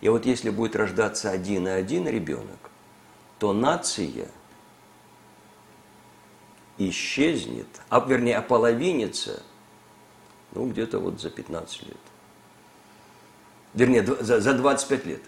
И 0.00 0.08
вот 0.08 0.26
если 0.26 0.50
будет 0.50 0.74
рождаться 0.74 1.30
один 1.30 1.68
и 1.68 1.70
один 1.70 2.08
ребенок, 2.08 2.58
то 3.38 3.52
нация 3.52 4.26
исчезнет, 6.78 7.68
а 7.90 8.04
вернее 8.04 8.38
ополовинится, 8.38 9.44
ну 10.50 10.68
где-то 10.68 10.98
вот 10.98 11.20
за 11.20 11.30
15 11.30 11.82
лет. 11.86 11.96
Вернее, 13.72 14.02
за, 14.02 14.40
за 14.40 14.52
25 14.52 15.06
лет. 15.06 15.22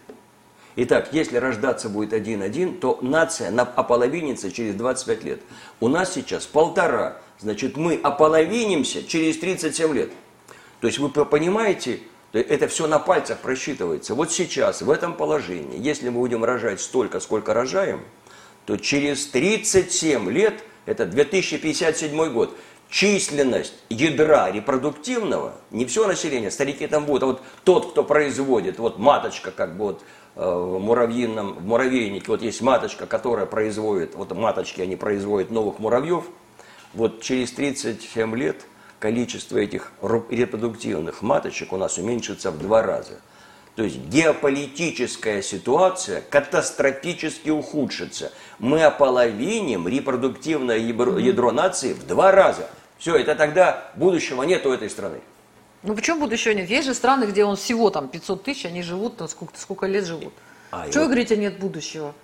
Итак, 0.76 1.08
если 1.12 1.36
рождаться 1.36 1.88
будет 1.88 2.12
один-один, 2.12 2.78
то 2.78 2.98
нация 3.02 3.50
на- 3.50 3.62
ополовинится 3.62 4.52
через 4.52 4.74
25 4.74 5.24
лет. 5.24 5.40
У 5.80 5.88
нас 5.88 6.14
сейчас 6.14 6.46
полтора, 6.46 7.18
значит, 7.40 7.76
мы 7.76 7.98
ополовинимся 8.00 9.02
через 9.02 9.38
37 9.38 9.92
лет. 9.94 10.10
То 10.80 10.86
есть 10.86 10.98
вы 10.98 11.08
понимаете, 11.08 12.00
то 12.32 12.38
это 12.38 12.68
все 12.68 12.86
на 12.86 13.00
пальцах 13.00 13.38
просчитывается. 13.38 14.14
Вот 14.14 14.30
сейчас, 14.30 14.82
в 14.82 14.90
этом 14.90 15.14
положении, 15.14 15.78
если 15.78 16.08
мы 16.08 16.20
будем 16.20 16.44
рожать 16.44 16.80
столько, 16.80 17.18
сколько 17.18 17.52
рожаем, 17.52 18.02
то 18.64 18.76
через 18.76 19.26
37 19.26 20.30
лет, 20.30 20.62
это 20.86 21.04
2057 21.04 22.32
год, 22.32 22.56
численность 22.88 23.74
ядра 23.88 24.50
репродуктивного, 24.50 25.54
не 25.70 25.84
все 25.86 26.06
население, 26.06 26.50
старики 26.50 26.86
там 26.86 27.04
будут, 27.04 27.22
а 27.22 27.26
вот 27.26 27.42
тот, 27.64 27.90
кто 27.92 28.04
производит, 28.04 28.78
вот 28.78 28.98
маточка, 28.98 29.50
как 29.50 29.76
бы 29.76 29.86
вот 29.86 30.02
в 30.40 30.78
муравьином, 30.78 31.52
в 31.52 31.66
муравейнике, 31.66 32.26
вот 32.28 32.40
есть 32.40 32.62
маточка, 32.62 33.06
которая 33.06 33.44
производит, 33.44 34.14
вот 34.14 34.32
маточки, 34.32 34.80
они 34.80 34.96
производят 34.96 35.50
новых 35.50 35.78
муравьев, 35.78 36.24
вот 36.94 37.20
через 37.20 37.52
37 37.52 38.36
лет 38.36 38.64
количество 38.98 39.58
этих 39.58 39.92
репродуктивных 40.02 41.20
маточек 41.20 41.72
у 41.74 41.76
нас 41.76 41.98
уменьшится 41.98 42.50
в 42.50 42.58
два 42.58 42.82
раза. 42.82 43.20
То 43.76 43.84
есть 43.84 43.98
геополитическая 43.98 45.42
ситуация 45.42 46.22
катастрофически 46.22 47.50
ухудшится. 47.50 48.32
Мы 48.58 48.82
ополовиним 48.82 49.86
репродуктивное 49.86 50.78
ядро, 50.78 51.18
ядро 51.18 51.52
нации 51.52 51.92
в 51.92 52.06
два 52.06 52.32
раза. 52.32 52.68
Все, 52.98 53.16
это 53.16 53.34
тогда 53.34 53.90
будущего 53.94 54.42
нет 54.42 54.66
у 54.66 54.72
этой 54.72 54.90
страны. 54.90 55.20
Ну 55.82 55.94
почему 55.94 56.20
будущего 56.20 56.52
нет? 56.52 56.68
Есть 56.68 56.86
же 56.86 56.94
страны, 56.94 57.24
где 57.24 57.44
он 57.44 57.56
всего 57.56 57.90
там 57.90 58.08
500 58.08 58.42
тысяч, 58.42 58.66
они 58.66 58.82
живут, 58.82 59.16
там 59.16 59.28
сколько, 59.28 59.58
сколько 59.58 59.86
лет 59.86 60.04
живут. 60.04 60.32
А, 60.70 60.84
Чего 60.88 60.94
вы 60.94 61.00
вот- 61.00 61.06
говорите, 61.08 61.36
нет 61.36 61.58
будущего? 61.58 62.14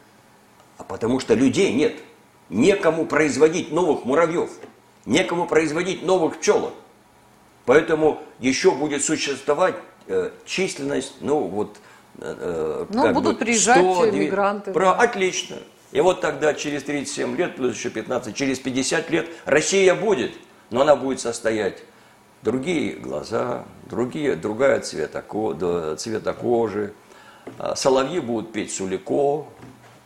А 0.78 0.84
потому 0.84 1.20
что 1.20 1.34
людей 1.34 1.72
нет. 1.72 1.96
Некому 2.50 3.06
производить 3.06 3.72
новых 3.72 4.04
муравьев. 4.04 4.50
Некому 5.06 5.46
производить 5.46 6.02
новых 6.04 6.38
пчелок. 6.38 6.74
Поэтому 7.64 8.22
еще 8.38 8.70
будет 8.72 9.02
существовать 9.04 9.74
э, 10.06 10.30
численность, 10.44 11.14
ну 11.20 11.40
вот... 11.40 11.78
э, 12.18 12.86
Ну, 12.90 13.02
как 13.02 13.14
будут 13.14 13.34
бы 13.34 13.38
приезжать 13.44 13.78
100, 13.78 14.10
мигранты, 14.12 14.72
Про... 14.72 14.84
да. 14.84 14.94
Отлично. 14.96 15.56
И 15.92 16.00
вот 16.00 16.20
тогда 16.20 16.54
через 16.54 16.84
37 16.84 17.36
лет, 17.36 17.56
плюс 17.56 17.74
еще 17.74 17.90
15, 17.90 18.36
через 18.36 18.58
50 18.60 19.10
лет 19.10 19.28
Россия 19.46 19.94
будет, 19.94 20.32
но 20.70 20.82
она 20.82 20.94
будет 20.94 21.20
состоять 21.20 21.82
другие 22.46 22.92
глаза, 22.94 23.64
другие, 23.90 24.36
другая 24.36 24.80
цвета, 24.80 25.22
цвета 25.98 26.32
кожи. 26.32 26.92
А 27.58 27.74
Соловьи 27.76 28.20
будут 28.20 28.52
петь 28.52 28.72
Сулико, 28.72 29.46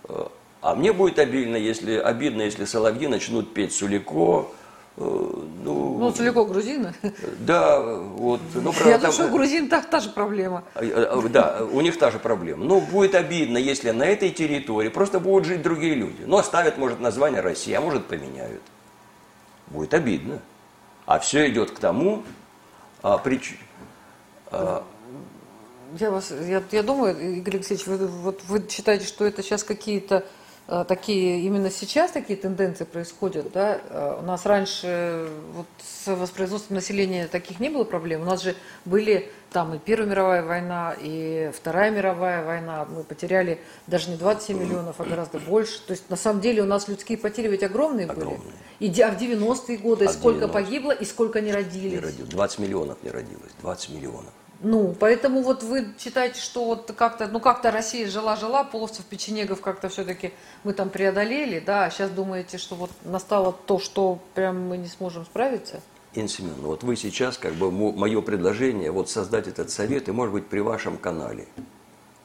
Э, 0.08 0.26
а 0.62 0.74
мне 0.74 0.92
будет 0.92 1.18
обидно, 1.18 1.56
если, 1.56 1.92
обидно, 1.96 2.42
если 2.42 2.64
соловьи 2.64 3.06
начнут 3.06 3.54
петь 3.54 3.72
Сулико. 3.72 4.46
э, 4.96 5.02
Ну, 5.64 5.98
Ну, 5.98 6.10
далеко 6.12 6.44
грузины. 6.46 6.94
да, 7.38 7.80
вот. 7.80 8.40
Ну, 8.54 8.72
Я 8.72 8.78
правда, 8.78 8.98
думаю, 8.98 9.12
что 9.12 9.22
у 9.22 9.26
там, 9.26 9.36
грузин 9.36 9.68
та, 9.68 9.82
та 9.82 10.00
же 10.00 10.08
проблема. 10.10 10.64
э, 10.74 10.86
э, 10.86 11.28
да, 11.28 11.60
у 11.72 11.80
них 11.80 11.98
та 11.98 12.10
же 12.10 12.18
проблема. 12.18 12.64
Но 12.64 12.80
будет 12.80 13.14
обидно, 13.14 13.58
если 13.58 13.90
на 13.92 14.04
этой 14.04 14.30
территории 14.30 14.88
просто 14.88 15.20
будут 15.20 15.46
жить 15.46 15.62
другие 15.62 15.94
люди. 15.94 16.24
Ну, 16.26 16.36
оставят, 16.38 16.78
может, 16.78 17.00
название 17.00 17.40
России, 17.42 17.72
а 17.74 17.80
может, 17.80 18.06
поменяют. 18.06 18.62
Будет 19.68 19.94
обидно. 19.94 20.38
А 21.10 21.18
все 21.18 21.50
идет 21.50 21.72
к 21.72 21.80
тому, 21.80 22.22
а, 23.02 23.18
прич- 23.18 23.56
Я, 25.98 26.08
вас, 26.12 26.30
я, 26.30 26.62
я 26.70 26.82
думаю, 26.84 27.38
Игорь 27.38 27.56
Алексеевич, 27.56 27.88
вы, 27.88 28.06
вот 28.06 28.44
вы 28.46 28.64
считаете, 28.70 29.06
что 29.06 29.24
это 29.24 29.42
сейчас 29.42 29.64
какие-то 29.64 30.24
такие, 30.88 31.40
именно 31.40 31.68
сейчас 31.70 32.12
такие 32.12 32.38
тенденции 32.38 32.84
происходят, 32.84 33.50
да? 33.52 33.80
Э, 33.90 34.18
У 34.20 34.24
нас 34.24 34.46
раньше 34.46 35.28
вот 35.54 35.66
с 35.82 36.06
воспроизводством 36.14 36.76
населения 36.76 37.26
таких 37.26 37.58
не 37.58 37.68
было 37.70 37.82
проблем. 37.84 38.22
У 38.22 38.24
нас 38.24 38.40
же 38.42 38.54
были 38.84 39.28
там 39.52 39.74
и 39.74 39.78
Первая 39.78 40.08
мировая 40.08 40.42
война, 40.44 40.94
и 41.00 41.50
Вторая 41.52 41.90
мировая 41.90 42.44
война. 42.44 42.86
Мы 42.88 43.02
потеряли 43.02 43.58
даже 43.88 44.10
не 44.10 44.16
27 44.16 44.58
миллионов, 44.60 44.96
а 45.00 45.04
гораздо 45.04 45.40
больше. 45.40 45.80
То 45.86 45.90
есть 45.92 46.08
на 46.08 46.16
самом 46.16 46.40
деле 46.40 46.62
у 46.62 46.66
нас 46.66 46.86
людские 46.86 47.18
потери 47.18 47.48
ведь 47.48 47.64
огромные, 47.64 48.06
были. 48.06 48.20
Огромные. 48.20 48.52
И 48.78 48.86
де- 48.88 49.04
а 49.04 49.10
в 49.10 49.18
90-е 49.20 49.76
годы, 49.78 50.04
А 50.04 50.12
сколько 50.12 50.44
90-е? 50.44 50.52
погибло 50.52 50.92
и 50.92 51.04
сколько 51.04 51.40
не 51.40 51.46
не 51.48 51.52
родились. 51.52 52.00
родилось. 52.00 52.30
20 52.30 52.58
миллионов 52.60 52.96
не 53.02 53.10
родилось. 53.10 53.50
20 53.60 53.90
миллионов. 53.90 54.32
Ну, 54.62 54.94
поэтому 54.98 55.42
вот 55.42 55.62
вы 55.62 55.88
считаете, 55.98 56.40
что 56.40 56.66
вот 56.66 56.92
как-то, 56.94 57.26
ну 57.28 57.40
как-то 57.40 57.70
Россия 57.70 58.06
жила-жила, 58.08 58.62
половцев, 58.62 59.06
печенегов 59.06 59.62
как-то 59.62 59.88
все-таки 59.88 60.32
мы 60.64 60.74
там 60.74 60.90
преодолели, 60.90 61.60
да, 61.60 61.84
а 61.84 61.90
сейчас 61.90 62.10
думаете, 62.10 62.58
что 62.58 62.74
вот 62.74 62.90
настало 63.04 63.52
то, 63.52 63.78
что 63.78 64.18
прям 64.34 64.68
мы 64.68 64.76
не 64.76 64.88
сможем 64.88 65.24
справиться? 65.24 65.80
Инна 66.12 66.28
Семеновна, 66.28 66.66
вот 66.66 66.82
вы 66.82 66.96
сейчас, 66.96 67.38
как 67.38 67.54
бы, 67.54 67.70
мое 67.70 68.20
предложение, 68.20 68.90
вот 68.90 69.08
создать 69.08 69.48
этот 69.48 69.70
совет, 69.70 70.08
и, 70.08 70.12
может 70.12 70.34
быть, 70.34 70.46
при 70.46 70.60
вашем 70.60 70.98
канале. 70.98 71.46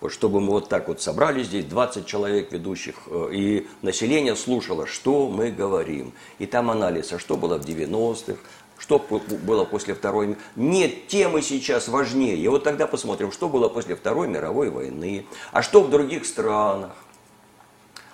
Вот 0.02 0.12
чтобы 0.12 0.42
мы 0.42 0.52
вот 0.52 0.70
так 0.70 0.88
вот 0.88 1.02
собрали 1.02 1.42
здесь 1.42 1.66
20 1.66 2.06
человек 2.06 2.52
ведущих, 2.52 2.96
э, 3.08 3.30
и 3.32 3.68
население 3.82 4.36
слушало, 4.36 4.86
что 4.86 5.30
мы 5.30 5.52
говорим. 5.52 6.14
И 6.38 6.46
там 6.46 6.70
анализ, 6.70 7.14
а 7.14 7.20
что 7.20 7.38
было 7.38 7.58
в 7.58 7.66
90-х, 7.66 8.38
что 8.78 9.00
было 9.00 9.66
после 9.66 9.94
Второй 9.94 10.38
Нет 10.56 11.08
темы 11.08 11.42
сейчас 11.42 11.88
важнее. 11.88 12.38
И 12.38 12.48
вот 12.48 12.64
тогда 12.64 12.88
посмотрим, 12.88 13.32
что 13.32 13.50
было 13.50 13.70
после 13.70 13.96
Второй 13.96 14.28
мировой 14.28 14.70
войны, 14.70 15.26
а 15.52 15.62
что 15.62 15.82
в 15.82 15.90
других 15.90 16.26
странах. 16.26 16.92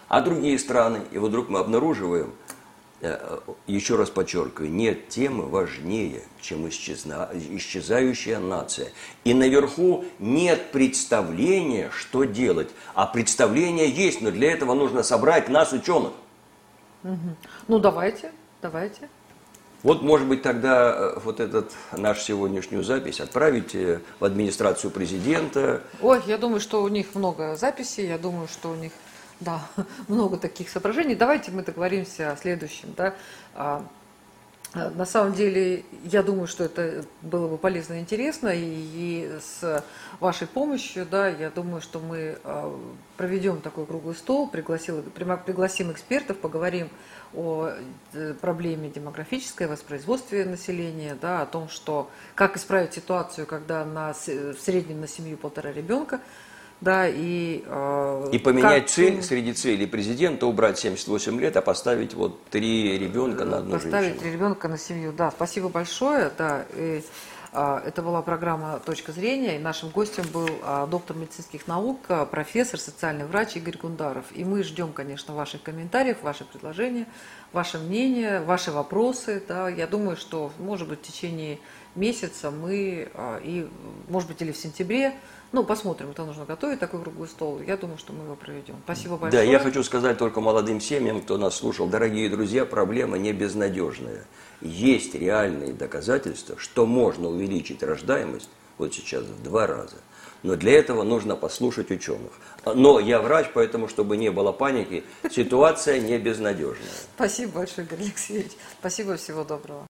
А 0.08 0.22
другие 0.22 0.60
страны, 0.60 1.02
и 1.12 1.18
вот 1.18 1.30
вдруг 1.30 1.48
мы 1.48 1.60
обнаруживаем, 1.60 2.34
э, 3.00 3.40
еще 3.66 3.96
раз 3.96 4.10
подчеркиваю, 4.10 4.70
нет 4.70 5.08
темы 5.08 5.48
важнее, 5.48 6.24
чем 6.42 6.68
исчезающая 6.68 8.40
нация. 8.40 8.92
И 9.24 9.34
наверху 9.34 10.04
нет 10.20 10.72
представления, 10.72 11.90
что 11.92 12.26
делать. 12.26 12.70
А 12.94 13.06
представление 13.08 13.90
есть, 13.90 14.22
но 14.22 14.32
для 14.32 14.52
этого 14.52 14.74
нужно 14.74 15.02
собрать 15.02 15.48
нас, 15.48 15.72
ученых. 15.72 16.12
Ну, 17.68 17.80
давайте, 17.80 18.34
давайте. 18.62 19.10
Вот, 19.84 20.04
может 20.04 20.28
быть, 20.28 20.44
тогда 20.44 20.94
э, 20.94 21.20
вот 21.24 21.40
этот 21.40 21.72
наш 21.92 22.22
сегодняшнюю 22.22 22.84
запись 22.84 23.20
отправите 23.20 24.02
в 24.20 24.26
администрацию 24.26 24.92
президента. 24.92 25.82
Ой, 26.02 26.22
я 26.28 26.38
думаю, 26.38 26.60
что 26.60 26.84
у 26.84 26.88
них 26.88 27.16
много 27.16 27.56
записей, 27.56 28.08
я 28.08 28.18
думаю, 28.18 28.48
что 28.48 28.70
у 28.70 28.76
них 28.76 28.92
Да, 29.40 29.62
много 30.08 30.38
таких 30.38 30.70
соображений. 30.70 31.16
Давайте 31.16 31.52
мы 31.52 31.64
договоримся 31.64 32.32
о 32.32 32.38
следующем. 32.38 32.94
Да? 32.96 33.16
На 34.74 35.06
самом 35.06 35.34
деле, 35.34 35.84
я 36.06 36.24
думаю, 36.24 36.48
что 36.48 36.64
это 36.64 37.04
было 37.22 37.50
бы 37.50 37.58
полезно 37.58 37.96
и 37.96 38.00
интересно, 38.00 38.52
и, 38.54 39.30
с 39.42 39.84
вашей 40.22 40.48
помощью, 40.48 41.06
да, 41.06 41.28
я 41.28 41.50
думаю, 41.50 41.82
что 41.82 42.00
мы 42.00 42.38
а, 42.46 42.74
проведем 43.18 43.60
такой 43.60 43.86
круглый 43.86 44.16
стол, 44.16 44.48
пригласил, 44.48 45.04
пригласим 45.04 45.92
экспертов, 45.92 46.38
поговорим 46.38 46.90
о 47.34 47.72
э, 48.14 48.34
проблеме 48.40 48.90
демографической, 48.90 49.68
воспроизводстве 49.68 50.46
населения, 50.46 51.18
да, 51.20 51.42
о 51.42 51.46
том, 51.46 51.68
что, 51.68 52.10
как 52.34 52.56
исправить 52.56 52.94
ситуацию, 52.94 53.48
когда 53.48 53.84
на, 53.84 54.14
в 54.14 54.56
среднем 54.58 55.02
на 55.02 55.08
семью 55.08 55.36
полтора 55.36 55.74
ребенка, 55.74 56.22
да, 56.82 57.08
и... 57.08 57.64
Э, 57.68 58.30
и 58.32 58.40
поменять 58.40 58.84
как... 58.84 58.90
цель 58.90 59.22
среди 59.22 59.54
целей 59.54 59.86
президента, 59.86 60.48
убрать 60.48 60.80
78 60.80 61.40
лет, 61.40 61.56
а 61.56 61.62
поставить 61.62 62.16
вот 62.16 62.44
три 62.46 62.98
ребенка 62.98 63.46
на 63.46 63.58
одну 63.58 63.74
поставить 63.74 64.06
женщину. 64.06 64.20
три 64.22 64.32
ребенка 64.32 64.68
на 64.68 64.80
семью, 64.80 65.14
да. 65.14 65.30
Спасибо 65.30 65.70
большое, 65.70 66.32
да. 66.36 66.66
И, 66.74 67.04
э, 67.54 67.82
это 67.86 68.02
была 68.02 68.24
программа 68.24 68.82
«Точка 68.84 69.12
зрения», 69.12 69.58
и 69.58 69.60
нашим 69.60 69.90
гостем 69.90 70.24
был 70.34 70.50
э, 70.50 70.88
доктор 70.90 71.16
медицинских 71.18 71.68
наук, 71.68 72.00
а, 72.10 72.26
профессор, 72.26 72.80
социальный 72.80 73.26
врач 73.26 73.58
Игорь 73.58 73.78
Гундаров. 73.78 74.26
И 74.32 74.44
мы 74.44 74.64
ждем, 74.64 74.92
конечно, 74.92 75.36
ваших 75.36 75.62
комментариев, 75.62 76.24
ваших 76.24 76.48
предложений, 76.48 77.06
ваше 77.54 77.78
мнение, 77.78 78.42
ваши 78.42 78.72
вопросы. 78.72 79.44
Да. 79.48 79.70
Я 79.70 79.86
думаю, 79.86 80.18
что, 80.18 80.52
может 80.58 80.90
быть, 80.90 81.00
в 81.00 81.04
течение 81.04 81.60
месяца 81.96 82.52
мы, 82.52 83.10
э, 83.14 83.40
и, 83.44 83.70
может 84.08 84.30
быть, 84.30 84.42
или 84.42 84.52
в 84.52 84.58
сентябре, 84.58 85.14
ну, 85.52 85.66
посмотрим, 85.66 86.12
это 86.12 86.24
нужно 86.24 86.46
готовить 86.46 86.80
такой 86.80 87.02
круглый 87.02 87.28
стол. 87.28 87.60
Я 87.62 87.76
думаю, 87.76 87.98
что 87.98 88.14
мы 88.14 88.24
его 88.24 88.36
проведем. 88.36 88.76
Спасибо 88.86 89.18
большое. 89.18 89.44
Да, 89.44 89.52
я 89.52 89.60
хочу 89.60 89.84
сказать 89.84 90.18
только 90.18 90.40
молодым 90.40 90.80
семьям, 90.80 91.22
кто 91.22 91.38
нас 91.38 91.56
слушал. 91.56 91.88
Дорогие 91.88 92.30
друзья, 92.30 92.66
проблема 92.66 93.18
не 93.18 93.34
безнадежная. 93.34 94.26
Есть 94.62 95.14
реальные 95.14 95.74
доказательства, 95.74 96.56
что 96.58 96.86
можно 96.86 97.28
увеличить 97.28 97.84
рождаемость 97.84 98.50
вот 98.78 98.94
сейчас 98.94 99.24
в 99.24 99.44
два 99.44 99.68
раза. 99.68 99.98
Но 100.44 100.56
для 100.56 100.72
этого 100.72 101.04
нужно 101.04 101.36
послушать 101.36 101.92
ученых. 101.92 102.32
Но 102.66 103.00
я 103.00 103.22
врач, 103.22 103.48
поэтому, 103.54 103.88
чтобы 103.88 104.18
не 104.18 104.32
было 104.32 104.54
паники, 104.54 105.04
ситуация 105.30 106.00
не 106.00 106.18
безнадежная. 106.18 106.88
Спасибо 107.16 107.60
большое, 107.60 107.86
Игорь 107.86 108.00
Алексеевич. 108.00 108.52
Спасибо, 108.80 109.18
всего 109.18 109.44
доброго. 109.44 109.86